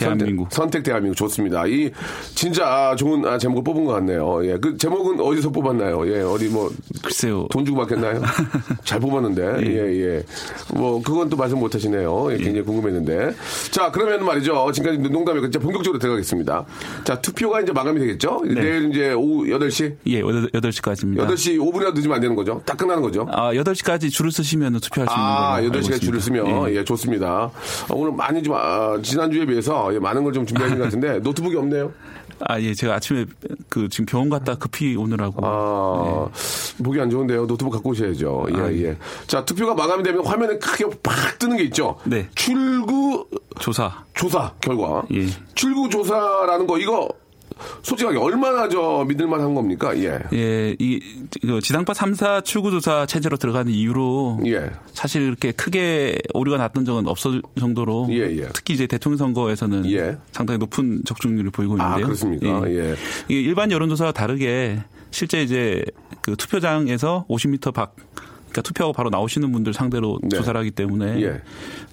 [0.00, 0.42] 대한민국.
[0.50, 1.66] 선택, 선택 대한민국 좋습니다.
[1.66, 1.90] 이
[2.34, 4.44] 진짜 아, 좋은 아, 제목을 뽑은 것 같네요.
[4.46, 4.58] 예.
[4.58, 6.06] 그 제목은 어디서 뽑았나요?
[6.12, 6.22] 예.
[6.22, 6.70] 어디 뭐
[7.02, 7.46] 글쎄요.
[7.50, 8.20] 돈 주고 받겠나요?
[8.84, 9.66] 잘 뽑았는데.
[9.66, 10.22] 예, 예.
[10.74, 12.32] 뭐, 그건 또 말씀 못 하시네요.
[12.32, 13.34] 예, 굉장히 궁금했는데.
[13.70, 14.70] 자, 그러면 말이죠.
[14.72, 16.64] 지금까지 농담이고, 이제 본격적으로 들어가겠습니다.
[17.04, 18.42] 자, 투표가 이제 마감이 되겠죠?
[18.46, 18.54] 네.
[18.54, 19.96] 내일 이제 오후 8시?
[20.06, 21.26] 예, 8 시까지입니다.
[21.26, 22.62] 8시 5분이라도 늦으면 안 되는 거죠?
[22.64, 23.26] 딱 끝나는 거죠?
[23.30, 26.44] 아, 8시까지 줄을 쓰시면 투표할 수 있는 아, 걸로 8시간 알고 줄을 있습니다.
[26.46, 26.76] 쓰면, 예.
[26.76, 27.30] 예, 좋습니다.
[27.44, 27.50] 어,
[27.94, 31.92] 오늘 많이 좀, 아, 지난주에 비해서 예, 많은 걸 좀 준비하신 것 같은데, 노트북이 없네요?
[32.42, 33.26] 아, 예, 제가 아침에
[33.68, 35.40] 그 지금 병원 갔다 급히 오느라고.
[35.46, 36.28] 아,
[36.82, 37.46] 보기 안 좋은데요.
[37.46, 38.46] 노트북 갖고 오셔야죠.
[38.48, 38.60] 예, 네.
[38.62, 38.96] 아, 예.
[39.26, 41.98] 자, 투표가 마감이 되면 화면에 크게 팍 뜨는 게 있죠?
[42.04, 42.28] 네.
[42.34, 43.26] 출구
[43.58, 44.04] 조사.
[44.14, 45.02] 조사 결과.
[45.12, 45.26] 예.
[45.54, 47.08] 출구 조사라는 거, 이거,
[47.82, 49.96] 솔직하게 얼마나 저 믿을만한 겁니까?
[49.98, 50.18] 예.
[50.32, 51.00] 예, 이
[51.42, 54.70] 그 지상파 3사 출구조사 체제로 들어가는 이후로 예.
[54.92, 58.48] 사실 이렇게 크게 오류가 났던 적은 없을 정도로 예, 예.
[58.52, 60.18] 특히 이제 대통령 선거에서는 예.
[60.32, 62.06] 상당히 높은 적중률을 보이고 아, 있는데요.
[62.06, 62.70] 그렇습니까?
[62.70, 62.94] 예.
[63.28, 65.84] 이게 일반 여론조사와 다르게 실제 이제
[66.22, 67.96] 그 투표장에서 50m 밖
[68.50, 70.36] 그러니까 투표하고 바로 나오시는 분들 상대로 네.
[70.36, 71.40] 조사를 하기 때문에 예.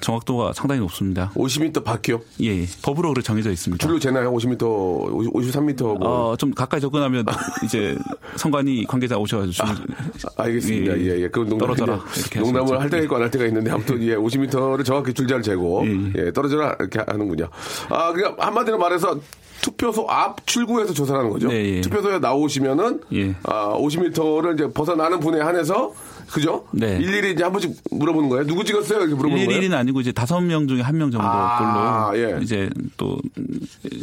[0.02, 1.32] 정확도가 상당히 높습니다.
[1.36, 2.20] 50m 밖이요?
[2.42, 3.86] 예, 법으로 그렇게 정해져 있습니다.
[3.86, 4.32] 줄로 재나요?
[4.34, 6.32] 50m, 50, 53m 뭐.
[6.32, 7.26] 어, 좀 가까이 접근하면
[7.64, 7.96] 이제
[8.36, 10.98] 선관위 관계자 오셔가지고 줄- 아, 알겠습니다.
[11.00, 11.28] 예, 예.
[11.28, 12.00] 그건 농담, 떨어져라.
[12.18, 12.80] 이렇게 농담을.
[12.82, 16.76] 할 때가 있고 안 할 때가 있는데 아무튼 예, 50m를 정확히 줄자를 재고 예, 떨어져라
[16.80, 17.50] 이렇게 하는군요.
[17.90, 19.20] 아, 그러니까 한마디로 말해서
[19.62, 21.48] 투표소 앞 출구에서 조사를 하는 거죠.
[21.50, 21.82] 네, 예.
[21.82, 23.36] 투표소에 나오시면은 예.
[23.44, 25.94] 아, 50m를 이제 벗어나는 분에 한해서
[26.32, 26.66] 그죠?
[26.72, 26.98] 네.
[27.00, 28.46] 일일이 이제 한 번씩 물어보는 거예요.
[28.48, 29.00] 누구 찍었어요?
[29.00, 29.62] 이렇게 물어보는 거예요.
[29.62, 32.40] 1일은 아니고 이제 다섯 명 중에 한 명 정도 아, 걸로 예.
[32.42, 33.18] 이제 또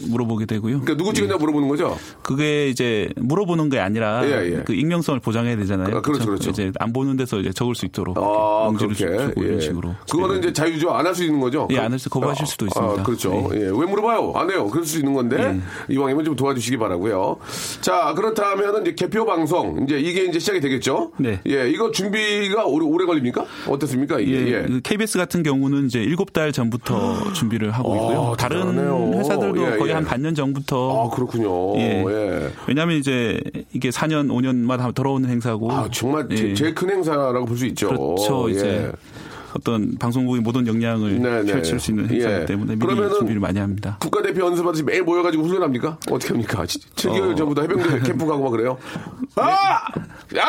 [0.09, 0.81] 물어보게 되고요.
[0.81, 1.99] 그러니까 누구 찍었냐 물어보는 거죠?
[2.23, 4.63] 그게 이제 물어보는 게 아니라 예, 예.
[4.65, 5.97] 그 익명성을 보장해야 되잖아요.
[5.97, 6.51] 아, 그렇죠, 그렇죠.
[6.51, 8.95] 이제 안 보는 데서 이제 적을 수 있도록 아, 그렇게.
[8.95, 9.61] 주고 이런 예.
[9.61, 9.95] 식으로.
[10.11, 10.91] 그거는 이제 자유죠.
[10.91, 11.69] 안 할 수 있는 거죠.
[11.71, 13.01] 예, 안 할 수- 거부하실 수도 있습니다.
[13.01, 13.51] 아, 그렇죠.
[13.55, 13.59] 예.
[13.59, 14.33] 왜 물어봐요?
[14.37, 14.69] 안 해요.
[14.69, 17.37] 그럴 수 있는 건데 이왕이면 좀 도와주시기 바라고요.
[17.81, 21.13] 자, 그렇다면은 이제 개표 방송 이제 이게 이제 시작이 되겠죠.
[21.19, 21.41] 네.
[21.49, 22.14] 예, 이거 준비
[22.55, 23.45] 가 오래, 오래 걸립니까?
[23.69, 24.23] 어떻습니까?
[24.23, 24.63] 예, 예.
[24.63, 28.33] 그 KBS 같은 경우는 이제 일곱 달 전부터 준비를 하고 있고요.
[28.33, 29.19] 아, 다른 대단하네요.
[29.21, 29.95] 회사들도 예, 거의 예.
[29.95, 31.77] 한 반년 전부터 아, 그렇군요.
[31.77, 32.05] 예.
[32.07, 32.51] 예.
[32.69, 33.41] 왜냐하면 이제
[33.73, 35.71] 이게 4년, 5년마다 돌아오는 행사고.
[35.73, 36.55] 아, 정말 제, 예.
[36.55, 37.89] 제일 큰 행사라고 볼 수 있죠.
[37.89, 38.49] 그렇죠.
[38.49, 38.93] 이제 예.
[39.57, 41.53] 어떤 방송국의 모든 역량을 네, 네.
[41.53, 42.47] 펼칠 수 있는 행사이기 예.
[42.47, 43.97] 때문에 미리 준비를 많이 합니다.
[44.01, 45.99] 국가대표 연습하듯이 매일 모여가지고 훈련합니까?
[46.11, 46.65] 어떻게 합니까?
[46.65, 47.35] 7개월 어.
[47.37, 48.77] 전부터 해병대 캠프 가고 막 그래요?
[49.37, 49.81] 아!
[50.37, 50.45] 야!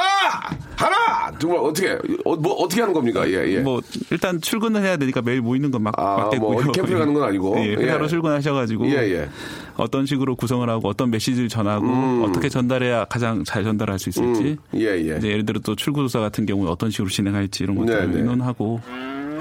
[0.75, 1.37] 하나!
[1.37, 1.91] 정말 어떻게,
[2.23, 3.27] 어, 뭐, 어떻게 하는 겁니까?
[3.29, 3.59] 예, 예.
[3.59, 6.63] 뭐 일단 출근을 해야 되니까 매일 모이는 건 막, 아, 맞겠고요.
[6.63, 7.55] 뭐 캠프에 가는 건 아니고.
[7.65, 8.07] 예, 회사로 예.
[8.09, 9.29] 출근하셔가지고 예, 예.
[9.77, 14.43] 어떤 식으로 구성을 하고 어떤 메시지를 전하고 어떻게 전달해야 가장 잘 전달할 수 있을지.
[14.43, 15.17] 음, 예, 예.
[15.17, 18.17] 이제 예를 들어 또 출구조사 같은 경우는 어떤 식으로 진행할지 이런 네, 것들을 네.
[18.19, 18.79] 의논하고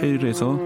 [0.00, 0.58] 회의를 해서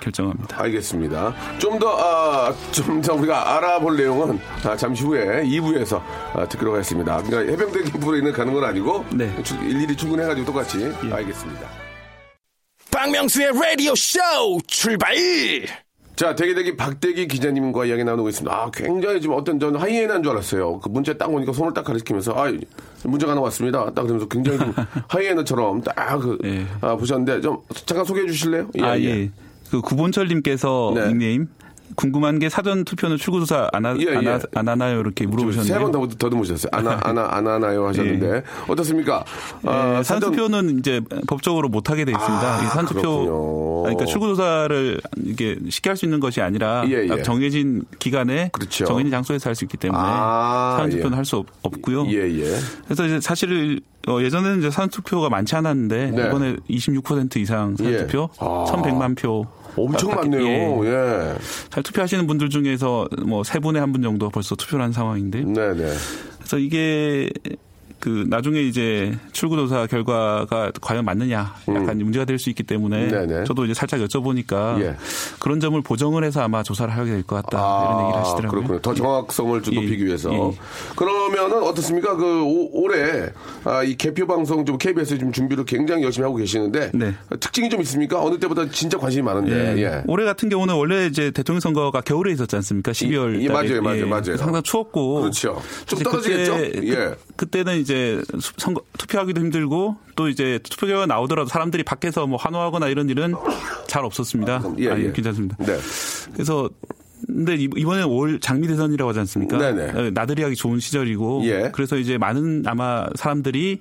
[0.00, 0.60] 결정합니다.
[0.62, 1.34] 알겠습니다.
[1.58, 6.00] 좀 더, 아, 좀 더 우리가 알아볼 내용은 아, 잠시 후에 2부에서
[6.34, 7.22] 아, 듣도록 하겠습니다.
[7.22, 9.42] 그러니까 해병대 캠프로 있는 가는 건 아니고 네.
[9.42, 11.12] 출- 일일이 출근해가지고 똑같이 예.
[11.12, 11.68] 알겠습니다.
[12.90, 14.18] 박명수의 라디오 쇼
[14.66, 15.14] 출발!
[16.14, 18.54] 자, 대기대기 박대기 기자님과 이야기 나누고 있습니다.
[18.54, 20.80] 아, 굉장히 지금 어떤 전 하이에나인 줄 알았어요.
[20.80, 22.52] 그 문자 딱 오니까 손을 딱 가리키면서 아,
[23.04, 23.86] 문자가 하나 왔습니다.
[23.86, 24.74] 딱 그러면서 굉장히 좀
[25.08, 26.66] 하이에나처럼 딱 그, 예.
[26.80, 28.68] 아, 보셨는데 좀 잠깐 소개해 주실래요?
[28.82, 29.30] 아, 예.
[29.70, 31.08] 그 구본철님께서 네.
[31.08, 31.48] 닉네임
[31.96, 34.40] 궁금한 게 사전 투표는 출구 조사 안, 하, 예, 안, 하, 예.
[34.54, 35.00] 안 하나요?
[35.00, 35.72] 이렇게 물어보셨는데.
[35.72, 36.70] 세번 더 더듬으셨어요.
[36.72, 39.24] 안, 하- 안, 하- 안 하나요 하셨는데 어떻습니까?
[39.64, 42.56] 아, 예, 사전 투표는 이제 법적으로 못 하게 돼 있습니다.
[42.58, 43.82] 아, 이 사전 투표 그렇군요.
[43.82, 47.22] 그러니까 출구 조사를 이게 쉽게 할 수 있는 것이 아니라 예, 예.
[47.22, 48.84] 정해진 기간에 그렇죠.
[48.86, 51.16] 정해진 장소에서 할 수 있기 때문에 아, 사전 투표는 예.
[51.16, 52.06] 할수 없고요.
[52.08, 52.56] 예, 예.
[52.84, 56.26] 그래서 이제 사실 어, 예전에는 이제 사전 투표가 많지 않았는데 네.
[56.26, 58.36] 이번에 26% 이상 사전 투표, 예.
[58.40, 58.64] 아.
[58.68, 60.84] 1,100만 표 엄청 딱- 많네요.
[60.84, 60.88] 예.
[60.90, 61.34] 예.
[61.70, 65.46] 잘 투표하시는 분들 중에서 뭐 세 분의 한분 정도 벌써 투표를 한 상황인데요.
[65.46, 65.92] 네네.
[66.38, 67.30] 그래서 이게
[68.02, 73.08] 그 나중에 이제 출구조사 결과가 과연 맞느냐 약간 문제가 될 수 있기 때문에 음.
[73.28, 73.44] 네네.
[73.44, 74.96] 저도 이제 살짝 여쭤보니까 예.
[75.38, 78.48] 그런 점을 보정을 해서 아마 조사를 하게 될 것 같다 이런 얘기를 하시더라고요.
[78.48, 78.80] 아, 그렇군요.
[78.80, 80.32] 더 정확성을 좀 예, 높이기 위해서.
[80.32, 80.38] 예.
[80.96, 82.16] 그러면은 어떻습니까?
[82.16, 83.28] 그 오- 올해
[83.64, 87.14] 아, 이 개표 방송 좀 KBS 좀 준비를 굉장히 열심히 하고 계시는데 네.
[87.38, 88.20] 특징이 좀 있습니까?
[88.20, 89.76] 어느 때보다 진짜 관심이 많은데.
[89.78, 89.82] 예.
[89.82, 90.02] 예.
[90.08, 92.90] 올해 같은 경우는 원래 이제 대통령 선거가 겨울에 있었지 않습니까?
[92.90, 93.68] 12월 예, 달에.
[93.68, 94.36] 맞아요, 맞아요, 맞아요.
[94.36, 95.20] 상당히 추웠고.
[95.20, 95.62] 그렇죠.
[95.86, 96.56] 좀 떨어지겠죠?
[96.56, 97.14] 그때, 예.
[97.42, 102.36] 그, 때는 이제 수- 선거 투표하기도 힘들고 또 이제 투표 결과 나오더라도 사람들이 밖에서 뭐
[102.38, 103.34] 환호하거나 이런 일은
[103.88, 104.62] 잘 없었습니다.
[104.78, 105.12] 예, 아니, 예.
[105.12, 105.56] 괜찮습니다.
[105.58, 105.76] 네.
[106.32, 106.70] 그래서
[107.26, 109.58] 근데 이- 이번에 올 장미 대선이라고 하지 않습니까?
[109.58, 109.90] 네네.
[109.98, 111.70] 어, 나들이 하기 좋은 시절이고 예.
[111.72, 113.80] 그래서 이제 많은 아마 사람들이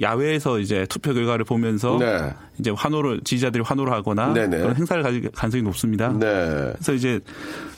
[0.00, 2.32] 야외에서 이제 투표 결과를 보면서 네.
[2.58, 4.58] 이제 환호를 지지자들이 환호를 하거나 네네.
[4.58, 6.08] 그런 행사를 가질 가능성이 높습니다.
[6.08, 6.72] 네.
[6.74, 7.20] 그래서 이제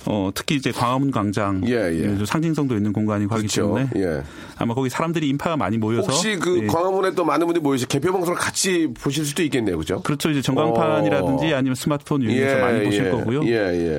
[0.07, 2.03] 어 특히 이제 광화문 광장 예, 예.
[2.17, 3.63] 좀 상징성도 있는 공간이고 하기 그렇죠.
[3.63, 4.23] 때문에 예.
[4.59, 6.67] 아마 거기 사람들이 인파가 많이 모여서 혹시 그 예.
[6.67, 9.79] 광화문에 또 많은 분들이 모여서 개표 방송을 같이 보실 수도 있겠네요.
[9.79, 10.03] 그죠?
[10.03, 10.31] 그렇죠.
[10.31, 11.57] 이제 전광판이라든지 어.
[11.57, 13.41] 아니면 스마트폰 이용해서 예, 많이 보실 예, 거고요.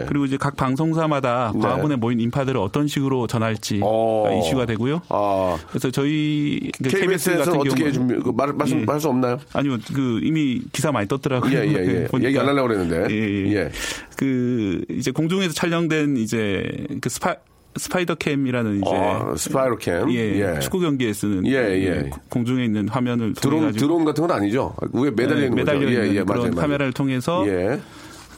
[0.07, 1.61] 그리고 이제 각 방송사마다 네.
[1.61, 4.41] 광화문에 모인 인파들을 어떤 식으로 전할지 어.
[4.41, 5.01] 이슈가 되고요.
[5.09, 5.57] 아.
[5.69, 8.85] 그래서 저희 그 KBS KBS에서는 같은 어떻게 경우는 그 말, 말씀, 예.
[8.85, 9.39] 말할 수 없나요?
[9.53, 11.53] 아니요, 그 이미 기사 많이 떴더라고요.
[11.53, 12.07] 예, 예, 예.
[12.27, 13.13] 얘기 안 하려고 그랬는데.
[13.13, 13.53] 예, 예.
[13.53, 13.71] 예.
[14.17, 16.63] 그 이제 공중에서 촬영된 이제
[16.99, 17.35] 그 스파
[17.75, 20.11] spider cam이라는 이제 어, spider cam.
[20.11, 20.59] 예, 예.
[20.59, 22.09] 축구 경기에 쓰는 예, 그 예.
[22.29, 24.75] 공중에 있는 화면을 드론, 드론 같은 건 아니죠?
[24.91, 25.91] 위에 매달려 네, 있는 매달려 거죠?
[25.91, 26.55] 있는 예, 예, 그런 맞아요, 맞아요.
[26.55, 27.79] 카메라를 통해서 예.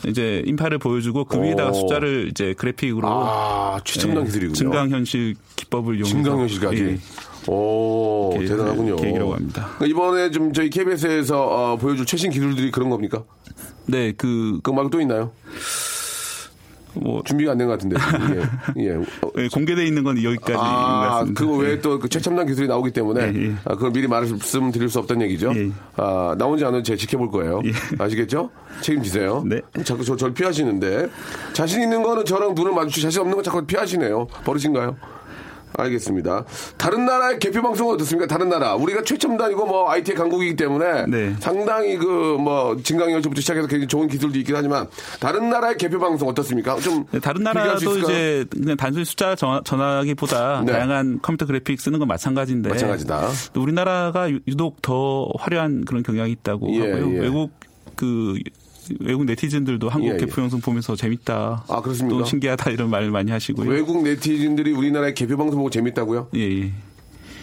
[0.08, 1.74] 이제 인파를 보여주고 그 위에다가 오.
[1.74, 4.54] 숫자를 이제 그래픽으로 아, 최첨단 예, 기술이군요.
[4.54, 7.00] 증강 현실 기법을 이용해서 증강현실까지.
[7.48, 8.96] 예, 오, 이렇게 대단하군요.
[8.98, 9.70] 계기라고 합니다.
[9.78, 13.24] 그러니까 이번에 좀 저희 KBS에서 어, 보여줄 최신 기술들이 그런 겁니까?
[13.88, 15.32] 네, 그 그거 말고 또 있나요?
[16.98, 17.98] 뭐 준비가 안 된 것 같은데.
[18.78, 18.84] 예.
[18.86, 18.96] 예.
[18.96, 21.26] 어, 예, 공개돼 있는 건 여기까지인 것 아.
[21.36, 21.82] 그거 외에 예.
[21.82, 23.56] 또그 최첨단 기술이 나오기 때문에 예, 예.
[23.66, 25.52] 아, 그걸 미리 말씀드릴 수 없다는 얘기죠.
[25.58, 25.72] 예.
[25.98, 27.62] 아, 나온지 안 나온지 제가 지켜볼 거예요.
[27.66, 27.72] 예.
[28.02, 28.50] 아시겠죠?
[28.80, 29.44] 책임지세요.
[29.46, 29.60] 네.
[29.84, 31.10] 자꾸 저, 저를 피하시는데
[31.52, 34.28] 자신 있는 거는 저랑 눈을 마주치 자신 없는 건 자꾸 피하시네요.
[34.46, 34.96] 버릇인가요?
[35.78, 36.46] 알겠습니다.
[36.78, 38.28] 다른 나라의 개표 방송은 어떻습니까?
[38.28, 38.76] 다른 나라.
[38.76, 41.36] 우리가 최첨단이고 뭐 IT 강국이기 때문에 네.
[41.40, 44.88] 상당히 그 뭐 진강열차부터 시작해서 굉장히 좋은 기술도 있긴 하지만
[45.20, 46.76] 다른 나라의 개표 방송 어떻습니까?
[46.80, 47.98] 좀 네, 다른 나라도?
[47.98, 50.72] 이제 그냥 단순히 숫자 전- 전화기보다 네.
[50.74, 53.30] 다양한 컴퓨터 그래픽 쓰는 건 마찬가지인데 마찬가지다.
[53.54, 57.16] 또 우리나라가 유- 유독 더 화려한 그런 경향이 있다고 예, 하고요.
[57.16, 57.20] 예.
[57.20, 57.52] 외국
[57.96, 58.38] 그
[59.00, 60.18] 외국 네티즌들도 한국 예, 예.
[60.18, 61.64] 개표 영상 보면서 재밌다.
[61.68, 62.18] 아, 그렇습니까?
[62.20, 63.70] 또 신기하다 이런 말을 많이 하시고요.
[63.70, 66.30] 외국 네티즌들이 우리나라의 개표 방송 보고 재밌다고요?
[66.36, 66.72] 예, 예.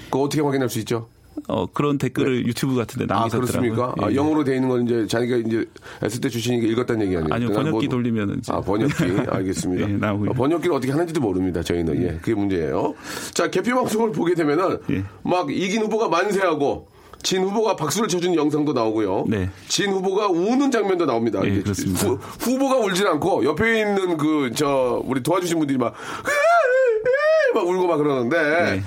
[0.05, 1.09] 그거 어떻게 확인할 수 있죠?
[1.49, 3.15] 어, 그런 댓글을 유튜브 같은 데 네.
[3.15, 3.73] 아, 남기셨더라고요.
[3.75, 4.07] 그렇습니까?
[4.07, 4.15] 아, 예.
[4.17, 5.65] 영어로 돼 있는 건 이제 자기가 이제
[6.03, 7.33] 했을 때 주시니까 읽었다는 얘기 아니에요?
[7.35, 8.53] 아니요, 그냥 번역기 뭐- 돌리면은 이제.
[8.53, 8.93] 아, 번역기.
[9.31, 9.89] 알겠습니다.
[9.91, 10.31] 예, 나오고요.
[10.31, 12.03] 어, 번역기를 어떻게 하는지도 모릅니다, 저희는.
[12.03, 12.95] 예, 그게 문제예요.
[13.33, 15.05] 자, 개표 방송을 보게 되면은 예.
[15.23, 16.89] 막 이긴 후보가 만세하고
[17.23, 19.25] 진 후보가 박수를 쳐주는 영상도 나오고요.
[19.29, 19.49] 네.
[19.69, 21.41] 진 후보가 우는 장면도 나옵니다.
[21.45, 22.07] 예, 이게 그렇습니다.
[22.07, 25.95] 후, 후보가 울진 않고 옆에 있는 그, 저, 우리 도와주신 분들이 막,
[27.55, 28.83] 막 울고 막 그러는데, 네.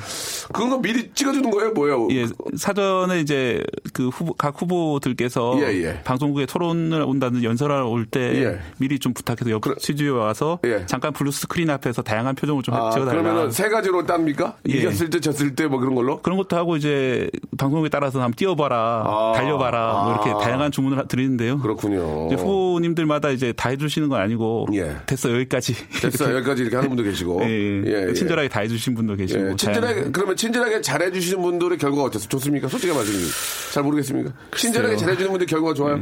[0.53, 1.71] 그런 거 미리 찍어주는 거예요?
[1.73, 2.07] 뭐예요?
[2.11, 2.25] 예,
[2.55, 6.01] 사전에 이제 그 후보, 각 후보들께서 예, 예.
[6.03, 8.59] 방송국에 토론을 온다는 연설하러 올때 예.
[8.77, 10.85] 미리 좀 부탁해서 옆 스튜디오에 와서 예.
[10.85, 13.11] 잠깐 blue screen 앞에서 다양한 표정을 좀 아, 지어달라.
[13.21, 14.57] 그러면은 세 가지로 땁니까?
[14.69, 14.73] 예.
[14.77, 16.21] 이겼을 때, 졌을 때, 뭐 그런 걸로?
[16.21, 19.33] 그런 것도 하고 이제 방송국에 따라서 한번 뛰어봐라, 아.
[19.35, 20.37] 달려봐라, 뭐 이렇게 아.
[20.39, 21.59] 다양한 주문을 하- 드리는데요.
[21.59, 22.27] 그렇군요.
[22.27, 24.95] 이제 후보님들마다 이제 다 해주시는 건 아니고 예.
[25.05, 25.73] 됐어 여기까지.
[26.01, 27.41] 됐어, 여기까지 이렇게 하는 분도 계시고.
[27.45, 28.07] 예, 예.
[28.07, 28.13] 예, 예.
[28.13, 29.51] 친절하게 다 해주신 분도 계시고.
[29.51, 32.27] 예, 친절하게, 그러면 친절하게 잘 해주시는 분들의 결과가 어땠어요?
[32.29, 32.67] 좋습니까?
[32.67, 33.31] 솔직히 말씀드리면.
[33.73, 34.31] 잘 모르겠습니까?
[34.55, 35.05] 친절하게 글쎄요.
[35.05, 35.99] 잘해주는 분들 결과가 좋아요?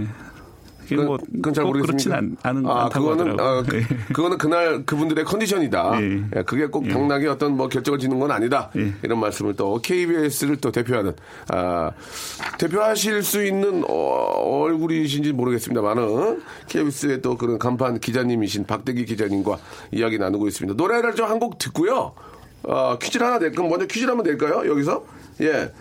[0.88, 2.20] 그건 뭐 그건 잘꼭 모르겠습니다.
[2.20, 3.40] 그렇진 않, 않은 아, 그거는.
[3.40, 3.82] 아, 그, 예.
[4.14, 6.02] 그거는 그날 그분들의 컨디션이다.
[6.02, 6.24] 예.
[6.38, 6.90] 예, 그게 꼭 예.
[6.90, 8.70] 당락에 어떤 뭐 결정을 짓는 건 아니다.
[8.78, 8.94] 예.
[9.04, 11.14] 이런 말씀을 또 KBS를 또 대표하는,
[11.50, 11.92] 아,
[12.58, 19.58] 대표하실 수 있는 어, 얼굴이신지 모르겠습니다만은 KBS의 또 그런 간판 기자님이신 박대기 기자님과
[19.92, 20.76] 이야기 나누고 있습니다.
[20.76, 22.14] 노래를 좀 한 곡 듣고요.
[22.64, 23.64] 어, 퀴즈를 하나 낼까?
[23.64, 24.70] 먼저 퀴즈를 한번 낼까요?
[24.70, 25.04] 여기서?
[25.42, 25.72] 예.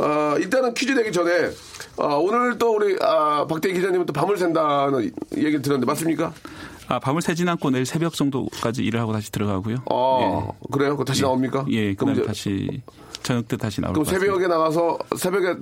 [0.00, 1.50] 어, 일단은 퀴즈 내기 전에,
[1.96, 6.32] 어, 오늘 또 우리, 아, 박대기 기자님은 또 밤을 샌다는 얘기를 들었는데, 맞습니까?
[6.88, 9.76] 아, 밤을 새진 않고 내일 새벽 정도까지 일을 하고 다시 들어가고요.
[9.90, 10.90] 아, 그래요?
[10.90, 11.26] 그거 다시 예.
[11.26, 11.64] 나옵니까?
[11.70, 12.82] 예, 그럼 이제- 다시
[13.22, 14.04] 저녁 때 다시 나올 그럼.
[14.04, 15.54] 새벽에 나가서 새벽에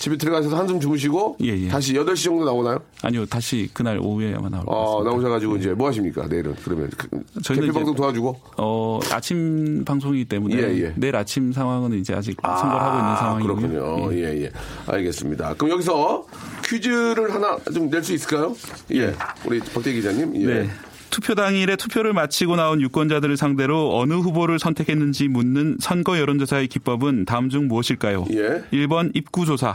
[0.00, 1.68] 집에 들어가셔서 한숨 주무시고 예, 예.
[1.68, 2.78] 다시 8시 정도 나오나요?
[3.02, 5.10] 아니요, 다시 그날 오후에 아마 나올 것 어, 같습니다.
[5.10, 6.26] 나오셔가지고 이제 뭐 하십니까?
[6.26, 7.08] 내일은 그러면 그,
[7.44, 10.94] 저희는 이제- 방송 도와주고 어, 아침 방송이기 때문에 예, 예.
[10.96, 13.56] 내일 아침 상황은 이제 아직 선거를 하고 있는 상황이고요.
[13.56, 14.14] 그렇군요.
[14.14, 14.50] 예, 예.
[14.86, 15.54] 알겠습니다.
[15.54, 16.24] 그럼 여기서
[16.70, 18.54] 퀴즈를 하나 좀 낼 수 있을까요?
[18.92, 19.14] 예.
[19.44, 20.34] 우리 박대기 기자님.
[20.42, 20.46] 예.
[20.46, 20.70] 네.
[21.10, 27.48] 투표 당일에 투표를 마치고 나온 유권자들을 상대로 어느 후보를 선택했는지 묻는 선거 여론조사의 기법은 다음
[27.48, 28.26] 중 무엇일까요?
[28.32, 28.62] 예.
[28.72, 29.74] 1번 입구조사,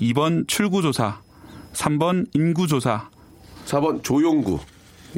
[0.00, 1.20] 2번 출구조사,
[1.72, 3.08] 3번 인구조사,
[3.66, 4.58] 4번 조용구.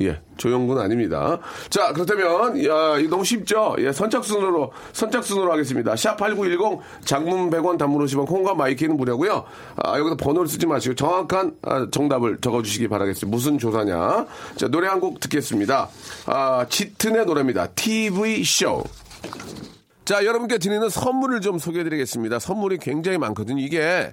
[0.00, 1.40] 예, 조용구는 아닙니다.
[1.70, 3.74] 자, 그렇다면, 야, 이거 너무 쉽죠?
[3.78, 5.94] 예, 선착순으로, 선착순으로 하겠습니다.
[5.94, 9.44] 샵8910, 장문 100원, 단문 50원, 콩과 마이케이는 무료고요
[9.82, 13.34] 아, 여기서 번호를 쓰지 마시고 정확한 아, 정답을 적어 주시기 바라겠습니다.
[13.34, 14.26] 무슨 조사냐?
[14.56, 15.88] 자, 노래 한 곡 듣겠습니다.
[16.26, 17.68] 아, 짙은의 노래입니다.
[17.68, 18.82] TV-쇼.
[20.04, 22.38] 자, 여러분께 드리는 선물을 좀 소개해 드리겠습니다.
[22.40, 23.62] 선물이 굉장히 많거든요.
[23.62, 24.12] 이게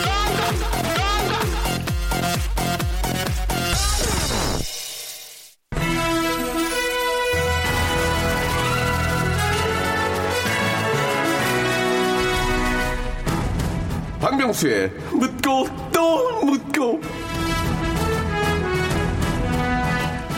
[14.21, 17.01] 박명수의 묻고 또 묻고.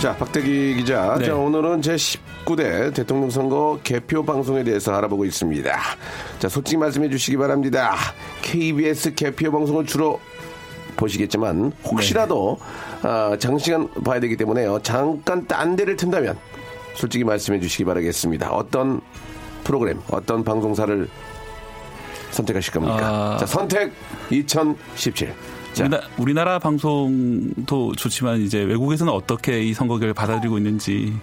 [0.02, 1.16] 자, 박대기 기자.
[1.20, 1.26] 네.
[1.26, 5.72] 자, 오늘은 제 19대 대통령 선거 개표 방송에 대해서 알아보고 있습니다.
[6.40, 7.96] 자, 솔직히 말씀해 주시기 바랍니다.
[8.42, 10.20] KBS 개표 방송을 주로
[10.96, 12.60] 보시겠지만 혹시라도
[13.02, 14.80] 아, 장시간 봐야 되기 때문에요.
[14.84, 16.38] 잠깐 딴 데를 튼다면
[16.96, 18.52] 솔직히 말씀해 주시기 바라겠습니다.
[18.52, 19.02] 어떤
[19.64, 21.08] 프로그램, 어떤 방송사를
[22.34, 23.36] 선택하실 겁니까?
[23.36, 23.38] 아.
[23.38, 23.92] 자, 선택
[24.30, 25.34] 2017.
[25.74, 31.14] 자, 우리나, 우리나 라 방송도 좋지만 이제 외국에서는 어떻게 이 선거 결을 받아들이고 있는지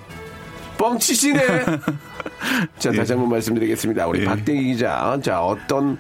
[0.77, 1.41] 뻥치시네.
[2.79, 4.07] 자, 다시 한번 말씀드리겠습니다.
[4.07, 4.25] 우리 예.
[4.25, 5.19] 박대기 기자.
[5.23, 5.99] 자, 어떤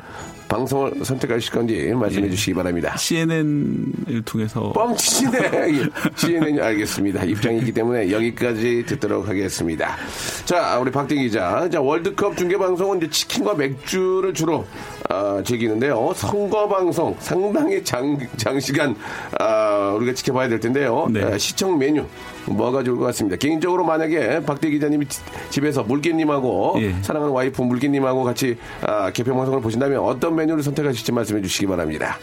[0.50, 2.30] 방송을 선택하실 건지 말씀해 예.
[2.30, 2.96] 주시기 바랍니다.
[2.96, 5.38] CNN을 통해서 뻥치시네.
[5.38, 5.86] 예.
[6.16, 7.24] CNN 알겠습니다.
[7.24, 9.96] 입장이 있기 때문에 여기까지 듣도록 하겠습니다.
[10.44, 11.68] 자, 우리 박대기 기자.
[11.70, 14.66] 자, 월드컵 중계 방송은 이제 치킨과 맥주를 주로
[15.08, 16.12] 아, 즐기는데요.
[16.16, 18.96] 선거 방송 상당히 장, 장시간
[19.38, 21.08] 아, 우리가 지켜봐야 될 텐데요.
[21.10, 21.22] 네.
[21.22, 22.04] 아, 시청 메뉴
[22.46, 23.36] 뭐가 좋을 것 같습니다.
[23.36, 26.94] 개인적으로 만약에 박대 기자님이 지- 집에서 물개님하고 예.
[27.02, 32.16] 사랑하는 와이프 물개님하고 같이 아, 개표 방송을 보신다면 어떤 메뉴를 선택하실지 말씀해 주시기 바랍니다.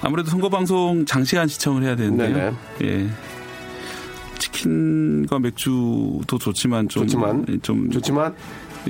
[0.00, 2.56] 아무래도 선거 방송 장시간 시청을 해야 되는데요.
[2.78, 3.02] 네네.
[3.02, 3.08] 예.
[4.38, 7.46] 치킨과 맥주도 좋지만 좀 좋지만?
[7.62, 8.34] 좀 좋지만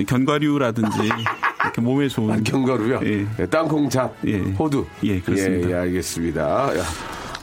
[0.07, 0.97] 견과류라든지
[1.63, 2.99] 이렇게 몸에 좋은 아, 견과류요?
[3.03, 3.25] 예.
[3.39, 4.15] 예, 땅콩잡,
[4.59, 4.85] 호두.
[5.03, 5.67] 예, 그렇습니다.
[5.67, 6.77] 예, 예, 알겠습니다.
[6.77, 6.83] 야.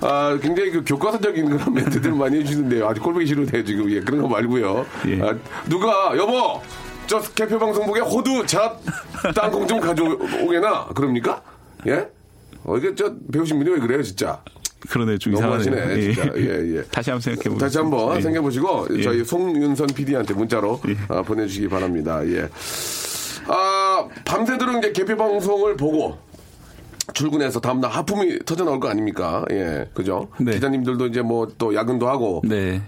[0.02, 2.88] 아, 굉장히 그 교과서적인 그런 멘트들을 많이 해주시는데요.
[2.88, 4.84] 아주 꼴보기 싫은데 지금 예, 그런 거 말고요.
[5.22, 5.34] 아,
[5.68, 6.60] 누가 여보
[7.06, 8.78] 저 개표 방송국에 호두 잣
[9.34, 11.42] 땅콩 좀 가져오게나 그럽니까?
[11.86, 12.08] 예?
[12.64, 14.40] 어 이게 저 배우신 분이 왜 그래요 진짜?
[14.88, 16.12] 그러네 좀 너무하시네 이상하네요.
[16.14, 16.32] 진짜.
[16.36, 16.82] 예, 예.
[16.84, 17.58] 다시 한번 생각해 보세요.
[17.58, 18.20] 다시 한번 예.
[18.20, 19.02] 생각해 보시고 예.
[19.02, 22.20] 저희 송윤선 PD한테 문자로 아, 보내주시기 바랍니다.
[22.26, 22.48] 예.
[23.46, 26.18] 아 밤새도록 이제 개표 방송을 보고
[27.14, 29.44] 출근해서 다음날 하품이 터져 나올 거 아닙니까?
[29.50, 30.28] 예, 그죠?
[30.40, 30.52] 네.
[30.52, 32.42] 기자님들도 이제 뭐 또 야근도 하고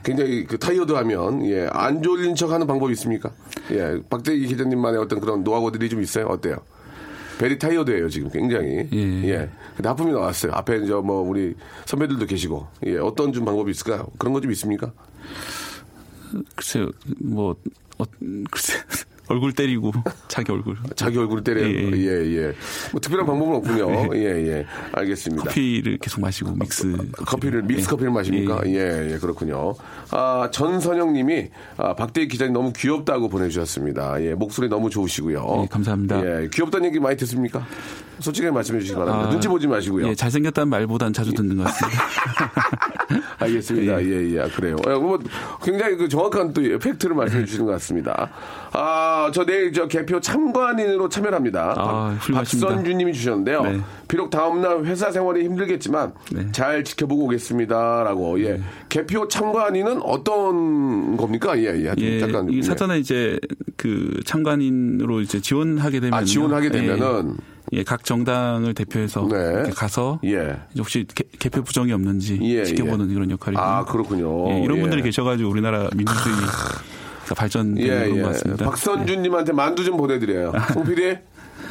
[0.04, 3.30] 굉장히 그 타이어드하면 예, 안 졸린 척하는 방법이 있습니까?
[3.72, 6.26] 예, 박대기 기자님만의 어떤 그런 노하우들이 좀 있어요.
[6.26, 6.56] 어때요?
[7.38, 8.88] very tired예요 지금 굉장히.
[8.92, 9.50] 예.
[9.76, 10.52] 근데 하품이 나왔어요.
[10.54, 11.54] 앞에 저뭐 우리
[11.86, 14.06] 선배들도 계시고 예, 어떤 좀 방법이 있을까요?
[14.18, 14.92] 그런 거 좀 있습니까?
[16.56, 16.88] 글쎄요,
[17.20, 17.54] 뭐,
[17.98, 18.04] 어,
[18.50, 18.78] 글쎄,
[19.28, 19.92] 얼굴 때리고,
[20.28, 20.76] 자기 얼굴.
[20.96, 21.66] 자기 얼굴을 때려요.
[21.96, 22.52] 예, 예.
[22.92, 24.14] 뭐 특별한 방법은 없군요.
[24.16, 24.66] 예, 예.
[24.92, 25.44] 알겠습니다.
[25.44, 26.96] 커피를 계속 마시고, 믹스.
[27.26, 28.60] 커피를 믹스 커피를 마십니까?
[28.66, 29.74] 예, 예, 그렇군요.
[30.10, 34.22] 아, 전선영 님이 아, 박대기 기자님 너무 귀엽다고 보내 주셨습니다.
[34.22, 35.62] 예, 목소리 너무 좋으시고요.
[35.62, 36.20] 예, 감사합니다.
[36.24, 37.66] 예, 귀엽다는 얘기 많이 듣습니까?
[38.20, 39.28] 솔직하게 말씀해 주시기 바랍니다.
[39.28, 40.06] 아, 눈치 보지 마시고요.
[40.08, 42.02] 예, 잘생겼다는 말보단 자주 듣는 것 같습니다.
[43.38, 44.02] 알겠습니다.
[44.02, 44.76] 예, 예, 아, 그래요.
[44.86, 45.18] 예, 뭐,
[45.62, 48.30] 굉장히 그 정확한 또 팩트를 말씀해 주시는 것 같습니다.
[48.72, 51.74] 아, 저 내일 저 개표 참관인으로 참여를 합니다.
[51.76, 52.18] 아.
[52.32, 53.62] 박선주 님이 주셨는데요.
[53.62, 53.80] 네.
[54.08, 56.12] 비록 다음날 회사 생활이 힘들겠지만
[56.52, 58.04] 잘 지켜보고 오겠습니다.
[58.04, 58.60] 라고, 예.
[58.88, 61.58] 개표 참관인은 어떤 겁니까?
[61.58, 61.94] 예, 예.
[61.96, 62.48] 예, 잠깐.
[62.50, 62.62] 이 예.
[62.62, 63.38] 사전에 이제
[63.76, 67.36] 그 참관인으로 이제 지원하게 되면 아, 지원하게 되면은?
[67.38, 67.53] 예,
[67.86, 70.56] 각 정당을 대표해서 이렇게 가서 예.
[70.78, 74.50] 혹시 개, 개표 부정이 없는지 예, 지켜보는 이런 역할이 아, 그렇군요.
[74.50, 74.80] 예, 이런 예.
[74.82, 76.34] 분들이 계셔가지고 우리나라 민주주의
[77.34, 78.22] 발전되는 예, 그런 예.
[78.22, 78.64] 것 같습니다.
[78.66, 80.52] 박선주님한테 만두 좀 보내드려요.
[80.72, 81.18] 송 PD?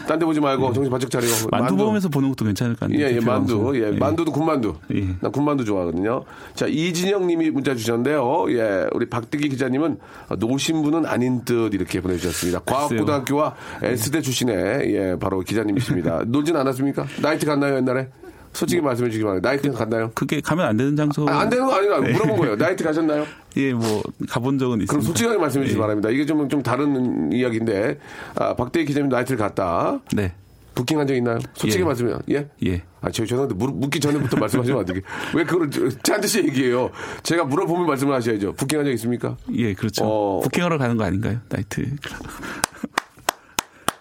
[0.08, 1.34] 딴 데 보지 말고 정신 바짝 차리고.
[1.52, 3.00] 만두 보면서 보는 것도 괜찮을 것 같아요.
[3.00, 3.58] 예, 예, 만두.
[3.64, 3.76] 방송.
[3.76, 4.76] 예, 만두도 군만두.
[5.22, 6.24] 난 군만두 좋아하거든요.
[6.56, 8.46] 자, 이진영 님이 문자 주셨는데요.
[8.50, 9.98] 예, 우리 박대기 기자님은
[10.40, 12.60] 노신분은 아닌 듯 이렇게 보내주셨습니다.
[12.66, 16.24] 과학고등학교와 S대 출신의, 예, 바로 기자님이십니다.
[16.28, 17.06] 놀진 않았습니까?
[17.22, 18.10] 나이트 갔나요, 옛날에?
[18.54, 19.50] 솔직히 말씀해 주시기 바랍니다.
[19.50, 20.12] 나이트 갔나요?
[20.14, 21.28] 그게 가면 안 되는 장소.
[21.28, 22.12] 아, 안 되는 거 아니라 네.
[22.14, 22.56] 물어본 거예요.
[22.56, 23.26] 나이트 가셨나요?
[23.58, 24.92] 예, 뭐 가본 적은 있습니다.
[24.92, 25.82] 그럼 솔직하게 말씀해 주시기 예.
[25.82, 26.10] 바랍니다.
[26.10, 28.00] 이게 좀, 좀 다른 이야기인데,
[28.36, 30.00] 아, 박대기 기자님 나이트를 갔다.
[30.14, 30.34] 네.
[30.76, 31.38] 부킹한 적 있나요?
[31.54, 31.86] 솔직히 예.
[31.86, 32.50] 말씀해 예?
[32.66, 32.82] 예.
[33.02, 35.02] 아, 저 죄송한데 물, 묻기 전에부터 말씀하시면 어떻게?
[35.36, 35.70] 왜 그걸
[36.08, 36.90] 반드시 얘기해요?
[37.22, 38.54] 제가 물어보면 말씀을 하셔야죠.
[38.54, 39.38] 부킹한 적 있습니까?
[39.54, 40.04] 예, 그렇죠.
[40.04, 40.40] 어.
[40.42, 41.40] 부킹하러 가는 거 아닌가요?
[41.50, 41.82] 나이트.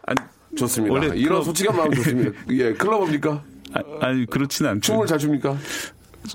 [0.07, 0.17] 아니,
[0.57, 0.97] 좋습니다.
[1.15, 2.31] 이런 클럽- 솔직한 마음 좋습니다.
[2.51, 3.43] 예, 클럽입니까?
[4.01, 4.93] 아, 니 그렇지는 않죠.
[4.93, 5.57] 춤을 잘 춥니까?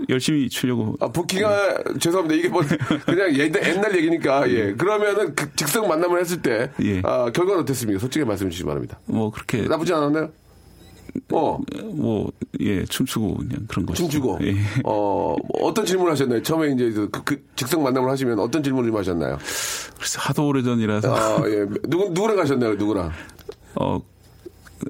[0.10, 0.96] 열심히 추려고.
[1.00, 2.36] 아, 부킹아, 죄송합니다.
[2.36, 2.62] 이게 뭐,
[3.06, 4.74] 그냥 옛날, 얘기니까, 예.
[4.74, 7.02] 그러면은 그 즉석 만남을 했을 때, 예.
[7.04, 8.00] 아, 결과는 어땠습니까?
[8.00, 9.00] 솔직히 말씀해 주시기 바랍니다.
[9.06, 10.30] 뭐 그렇게 나쁘지 않았나요?
[11.32, 11.60] 어.
[11.86, 14.04] 뭐, 예, 춤추고 그냥 그런 거죠.
[14.04, 14.40] 춤추고.
[14.42, 14.56] 예.
[14.84, 16.44] 어, 뭐 어떤 질문을 하셨나요?
[16.44, 19.38] 처음에 이제 그, 그 즉석 만남을 하시면 어떤 질문을 좀 하셨나요?
[19.98, 21.16] 글쎄, 하도 오래 전이라서.
[21.16, 21.66] 아, 예.
[21.84, 22.76] 누구, 누구랑 가셨나요?
[22.76, 23.12] 누구랑?
[23.76, 24.02] 어,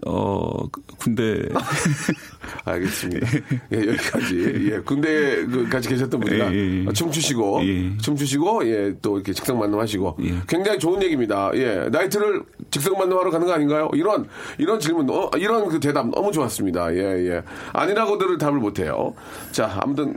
[0.06, 1.42] 어, 군대.
[2.66, 3.28] 알겠습니다.
[3.74, 4.70] 예, 여기까지.
[4.72, 6.86] 예, 군대 그 같이 계셨던 분이랑 예, 예.
[6.88, 7.62] 아, 춤추시고,
[8.02, 11.52] 춤추시고, 예, 또 이렇게 즉석 만남하시고, 굉장히 좋은 얘기입니다.
[11.56, 13.90] 예, 나이트를 즉석 만남하러 가는 거 아닌가요?
[13.94, 16.94] 이런 이런 질문, 어, 이런 그 대답 너무 좋았습니다.
[16.94, 17.44] 예, 예.
[17.74, 19.14] 아니라고들을 답을 못해요.
[19.52, 20.16] 자, 아무튼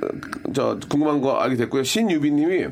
[0.55, 1.83] 저 궁금한 거 알게 됐고요.
[1.83, 2.67] 신유비 님이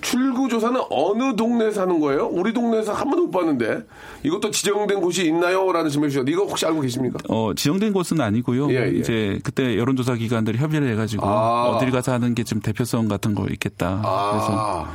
[0.00, 2.26] 출구 조사는 어느 동네에서 하는 거예요?
[2.26, 3.84] 우리 동네에서 한 번도 못 봤는데
[4.22, 5.70] 이것도 지정된 곳이 있나요?
[5.72, 7.18] 라는 질문 주셨는데 이거 혹시 알고 계십니까?
[7.28, 8.70] 어, 지정된 곳은 아니고요.
[8.70, 8.98] 예, 예.
[8.98, 11.68] 이제 그때 여론조사 기관들이 협의를 해가지고 아.
[11.70, 14.02] 어딜 가서 하는 게 좀 대표성 같은 거 있겠다.
[14.32, 14.86] 그래서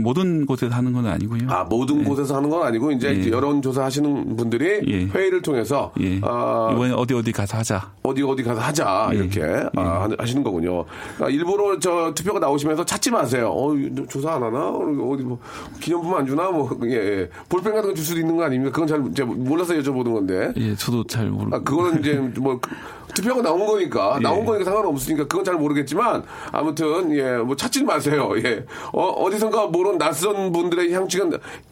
[0.00, 1.42] 모든 곳에서 하는 건 아니고요.
[1.48, 3.30] 아, 모든 곳에서 하는 건 아니고 이제 예.
[3.30, 6.20] 여론조사 하시는 분들이 회의를 통해서 예.
[6.22, 7.92] 아, 이번에 어디 어디 가서 하자.
[8.02, 9.16] 어디 어디 가서 하자 예.
[9.16, 9.42] 이렇게
[9.76, 10.84] 아, 하- 하시는 거군요.
[11.20, 13.50] 아, 일부러 저 투표가 나오시면서 찾지 마세요.
[13.54, 13.72] 어
[14.08, 14.68] 조사 안 하나?
[14.70, 15.38] 어디 뭐
[15.80, 16.50] 기념품 안 주나?
[16.50, 17.28] 뭐 예, 예.
[17.48, 18.72] 볼펜 같은 거 줄 수도 있는 거 아닙니까?
[18.72, 20.52] 그건 잘 몰라서 여쭤보는 건데.
[20.56, 21.54] 예, 저도 잘 모르.
[21.54, 22.70] 아, 그거는 이제 뭐 그-
[23.14, 24.22] 투표가 나온 거니까 예.
[24.22, 28.32] 나온 거니까 상관없으니까 그건 잘 모르겠지만 아무튼 예뭐 찾지 마세요.
[28.44, 28.64] 예.
[28.92, 31.26] 어, 어디선가 모르는 낯선 분들의 향취가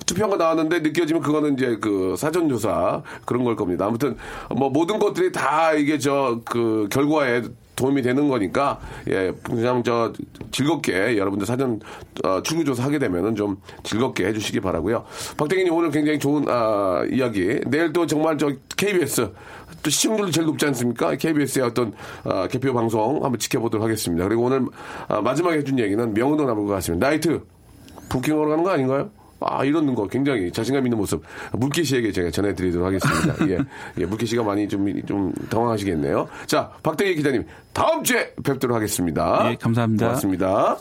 [0.07, 3.87] 투표가 나왔는데 느껴지면 그거는 이제 그 사전 조사 그런 걸 겁니다.
[3.87, 4.17] 아무튼
[4.51, 7.43] 뭐 모든 것들이 다 이게 저 그 결과에
[7.83, 10.13] 도움이 되는 거니까 예 그냥 저
[10.53, 11.81] 즐겁게 여러분들 사전
[12.25, 15.05] 어, 출구 조사 하게 되면은 좀 즐겁게 해주시기 바라고요.
[15.37, 17.61] 박대기님 오늘 굉장히 좋은 아, 이야기.
[17.67, 19.33] 내일 또 정말 저 KBS
[19.83, 21.17] 또 시청률이 제일 높지 않습니까?
[21.17, 21.93] KBS의 어떤
[22.25, 24.29] 아, 개표 방송 한번 지켜보도록 하겠습니다.
[24.29, 24.67] 그리고 오늘
[25.09, 27.09] 아, 마지막에 해준 얘기는 명운도 남을 것 같습니다.
[27.09, 27.43] 나이트
[28.09, 29.11] 부킹하러 가는 거 아닌가요?
[29.47, 31.23] 아, 이런 거 굉장히 자신감 있는 모습.
[31.53, 33.49] 물기 씨에게 제가 전해드리도록 하겠습니다.
[33.49, 33.59] 예.
[33.99, 36.29] 예, 물기 씨가 많이 좀, 좀 당황하시겠네요.
[36.47, 39.51] 자, 박대기 기자님, 다음 주에 뵙도록 하겠습니다.
[39.51, 40.07] 예, 감사합니다.
[40.07, 40.79] 고맙습니다.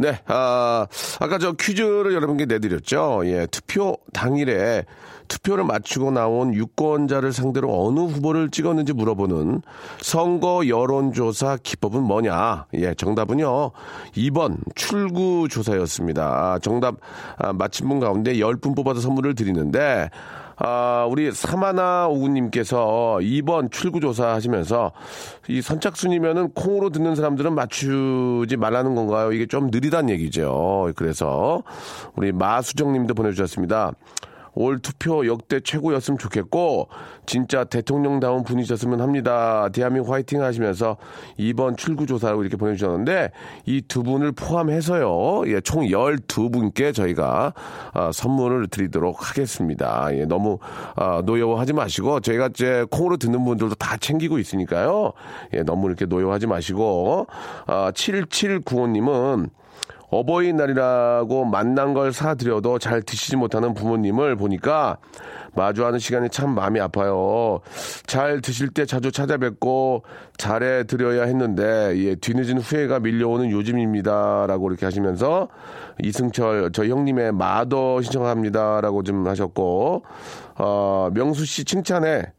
[0.00, 0.86] 네, 아,
[1.18, 3.22] 아까 저 퀴즈를 여러분께 내드렸죠.
[3.24, 4.84] 예, 투표 당일에
[5.28, 9.62] 투표를 마치고 나온 유권자를 상대로 어느 후보를 찍었는지 물어보는
[10.00, 12.66] 선거 여론조사 기법은 뭐냐?
[12.74, 13.70] 예, 정답은요.
[14.16, 16.58] 2번 출구조사였습니다.
[16.60, 16.96] 정답
[17.36, 20.10] 아, 맞힌 분 가운데 10분 뽑아서 선물을 드리는데
[20.60, 24.90] 아, 우리 사마나 오구님께서 2번 출구조사 하시면서
[25.48, 29.32] 이 선착순이면은 콩으로 듣는 사람들은 맞추지 말라는 건가요?
[29.32, 30.92] 이게 좀 느리단 얘기죠.
[30.96, 31.62] 그래서
[32.16, 33.92] 우리 마수정님도 보내주셨습니다.
[34.58, 36.88] 올 투표 역대 최고였으면 좋겠고
[37.26, 39.68] 진짜 대통령다운 분이셨으면 합니다.
[39.72, 40.96] 대한민국 화이팅 하시면서
[41.36, 43.32] 이번 출구조사라고 이렇게 보내주셨는데
[43.66, 45.50] 이 두 분을 포함해서요.
[45.50, 47.54] 예, 총 12분께 저희가
[47.94, 50.08] 아, 선물을 드리도록 하겠습니다.
[50.12, 50.58] 예, 너무
[50.94, 55.12] 아, 노여워하지 마시고 저희가 이제 콩으로 듣는 분들도 다 챙기고 있으니까요.
[55.54, 57.26] 예, 너무 이렇게 노여워하지 마시고
[57.66, 59.50] 아, 7795님은
[60.10, 64.98] 어버이날이라고 만난 걸 사드려도 잘 드시지 못하는 부모님을 보니까
[65.54, 67.60] 마주하는 시간이 참 마음이 아파요.
[68.06, 70.04] 잘 드실 때 자주 찾아뵙고
[70.36, 75.48] 잘해 드려야 했는데 예, 뒤늦은 후회가 밀려오는 요즘입니다라고 이렇게 하시면서
[76.02, 80.04] 이승철 저 형님의 마더 신청합니다라고 좀 하셨고
[80.56, 82.32] 어, 명수 씨 칭찬에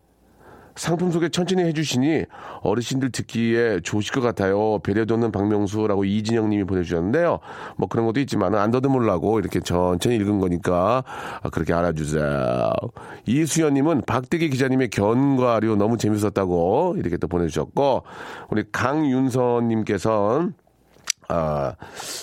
[0.80, 2.24] 상품 소개 천천히 해주시니
[2.62, 4.80] 어르신들 듣기에 좋으실 것 같아요.
[4.80, 7.40] 배려도는 박명수라고 이진영 님이 보내주셨는데요.
[7.76, 11.04] 뭐 그런 것도 있지만 안 더듬으려고 이렇게 천천히 읽은 거니까
[11.52, 12.72] 그렇게 알아주세요.
[13.26, 18.04] 이수연 님은 박대기 기자님의 견과류 너무 재밌었다고 이렇게 또 보내주셨고
[18.50, 20.54] 우리 강윤선 님께서는
[21.32, 21.76] 아,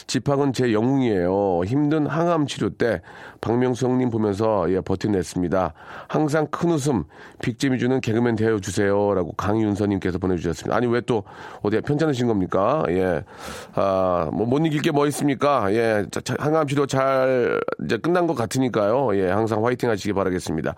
[0.08, 1.62] 집학은 제 영웅이에요.
[1.64, 3.02] 힘든 항암 치료 때
[3.46, 5.72] 박명수 형님 보면서 예, 버텨냈습니다.
[6.08, 7.04] 항상 큰 웃음,
[7.40, 9.14] 빅잼이 주는 개그맨 되어주세요.
[9.14, 10.76] 라고 강윤서님께서 보내주셨습니다.
[10.76, 11.22] 아니, 왜 또
[11.62, 12.82] 어디에 편찮으신 겁니까?
[12.88, 13.22] 예.
[13.74, 15.72] 아, 뭐, 못 이길 게 뭐 있습니까?
[15.72, 16.04] 예.
[16.40, 19.16] 항암 치료 잘 이제 끝난 것 같으니까요.
[19.16, 19.30] 예.
[19.30, 20.74] 항상 화이팅 하시기 바라겠습니다.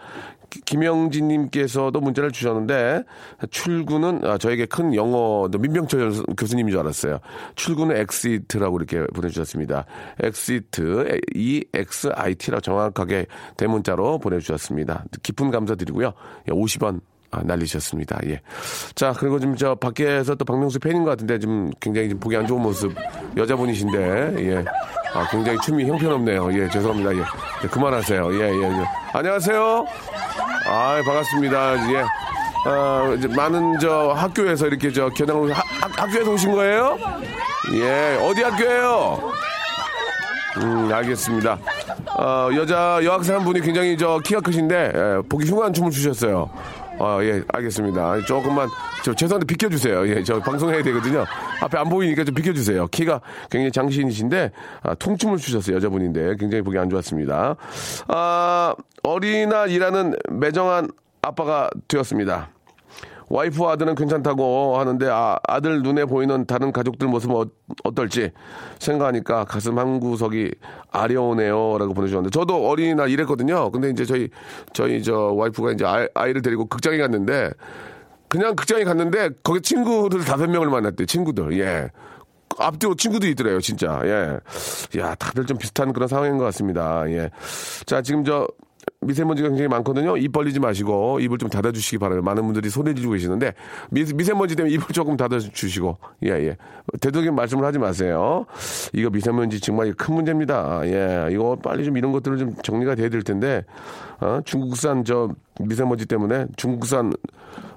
[0.64, 3.04] 김영진님께서도 문자를 주셨는데
[3.50, 7.18] 출구는 아, 저에게 큰 영어 민병철 교수님인 줄 알았어요.
[7.54, 9.84] 출구는 exit라고 이렇게 보내주셨습니다.
[10.22, 15.04] 엑시트 E X I T라 정확하게 대문자로 보내주셨습니다.
[15.22, 16.12] 깊은 감사드리고요.
[16.48, 17.00] 50원
[17.30, 18.20] 아, 날리셨습니다.
[18.26, 18.40] 예.
[18.94, 22.62] 자, 그리고 좀저 밖에서 또 박명수 팬인 것 같은데 좀 굉장히 좀 보기 안 좋은
[22.62, 22.90] 모습
[23.36, 24.64] 여자분이신데 예.
[25.12, 26.50] 아, 굉장히 춤이 형편없네요.
[26.58, 27.14] 예, 죄송합니다.
[27.16, 27.20] 예.
[27.64, 28.32] 예, 그만하세요.
[28.34, 28.84] 예, 예, 예.
[29.12, 29.86] 안녕하세요.
[30.70, 31.92] 아, 반갑습니다.
[31.92, 32.04] 예.
[32.64, 36.98] 아, 이제 많은 저 학교에서 이렇게 저 겨냥을 하- 학- 학교에서 오신 거예요?
[37.74, 39.32] 예, 어디 학교예요?
[40.62, 41.58] 음, 알겠습니다.
[42.18, 46.50] 어, 여자 여학생 한 분이 굉장히 저 키가 크신데 예, 보기 흉한 춤을 추셨어요.
[46.98, 48.24] 어, 예, 알겠습니다.
[48.26, 48.68] 조금만
[49.04, 50.08] 저 죄송한데 비켜주세요.
[50.08, 51.24] 예, 저 방송해야 되거든요.
[51.60, 52.88] 앞에 안 보이니까 좀 비켜주세요.
[52.88, 54.50] 키가 굉장히 장신이신데
[54.82, 55.76] 아, 통춤을 추셨어요.
[55.76, 57.54] 여자분인데 굉장히 보기 안 좋았습니다.
[58.08, 60.90] 아, 어린아이라는 매정한
[61.22, 62.48] 아빠가 되었습니다.
[63.28, 67.44] 와이프와 아들은 괜찮다고 하는데 아, 아들 눈에 보이는 다른 가족들 모습은 어,
[67.84, 68.30] 어떨지
[68.78, 70.50] 생각하니까 가슴 한 구석이
[70.90, 73.70] 아려오네요라고 보내주셨는데 저도 어린이날 일했거든요.
[73.70, 74.28] 근데 이제 저희
[74.72, 77.50] 저희 저 와이프가 이제 아이, 아이를 데리고 극장에 갔는데
[78.28, 81.06] 그냥 극장에 갔는데 거기 친구들 다섯 명을 만났대요.
[81.06, 81.90] 친구들 예.
[82.58, 84.00] 앞뒤로 친구들이 있더래요, 진짜.
[84.04, 85.00] 예.
[85.00, 87.04] 야, 다들 좀 비슷한 그런 상황인 것 같습니다.
[87.08, 87.30] 예.
[87.86, 88.48] 자, 지금 저
[89.00, 90.16] 미세먼지가 굉장히 많거든요.
[90.16, 92.22] 입 벌리지 마시고 입을 좀 닫아주시기 바라요.
[92.22, 93.54] 많은 분들이 지르고 계시는데
[93.90, 96.56] 미, 미세먼지 때문에 입을 조금 닫아주시고 예 예.
[97.00, 98.46] 되도록 말씀을 하지 마세요.
[98.92, 100.80] 이거 미세먼지 정말 큰 문제입니다.
[100.84, 103.64] 예, 이거 빨리 좀 이런 것들을 좀 정리가 돼야 될 텐데
[104.20, 104.40] 어?
[104.44, 107.12] 중국산 저 미세먼지 때문에 중국산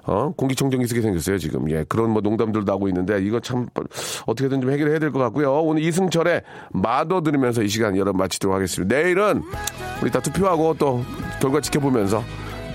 [0.04, 0.32] 어?
[0.36, 1.70] 공기청정기 쓰게 생겼어요, 지금.
[1.70, 3.66] 예, 그런 뭐 농담들도 나오고 있는데, 이거 참,
[4.26, 5.52] 어떻게든 좀 해결해야 될 것 같고요.
[5.62, 8.96] 오늘 이승철의 마더 들으면서 이 시간 여러분 마치도록 하겠습니다.
[8.96, 9.42] 내일은
[10.02, 11.04] 우리 다 투표하고 또
[11.40, 12.24] 결과 지켜보면서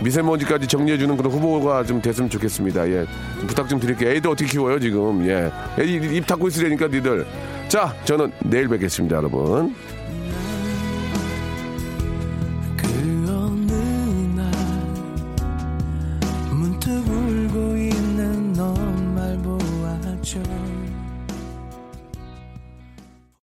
[0.03, 2.87] 미세먼지까지 정리해주는 그런 후보가 좀 됐으면 좋겠습니다.
[2.91, 3.05] 예,
[3.45, 4.11] 부탁 좀 드릴게요.
[4.11, 5.25] 애들 어떻게 키워요, 지금.
[5.27, 5.51] 예.
[5.73, 7.25] 애들 입, 입 닫고 있으려니까, 니들.
[7.67, 9.75] 자, 저는 내일 뵙겠습니다, 여러분.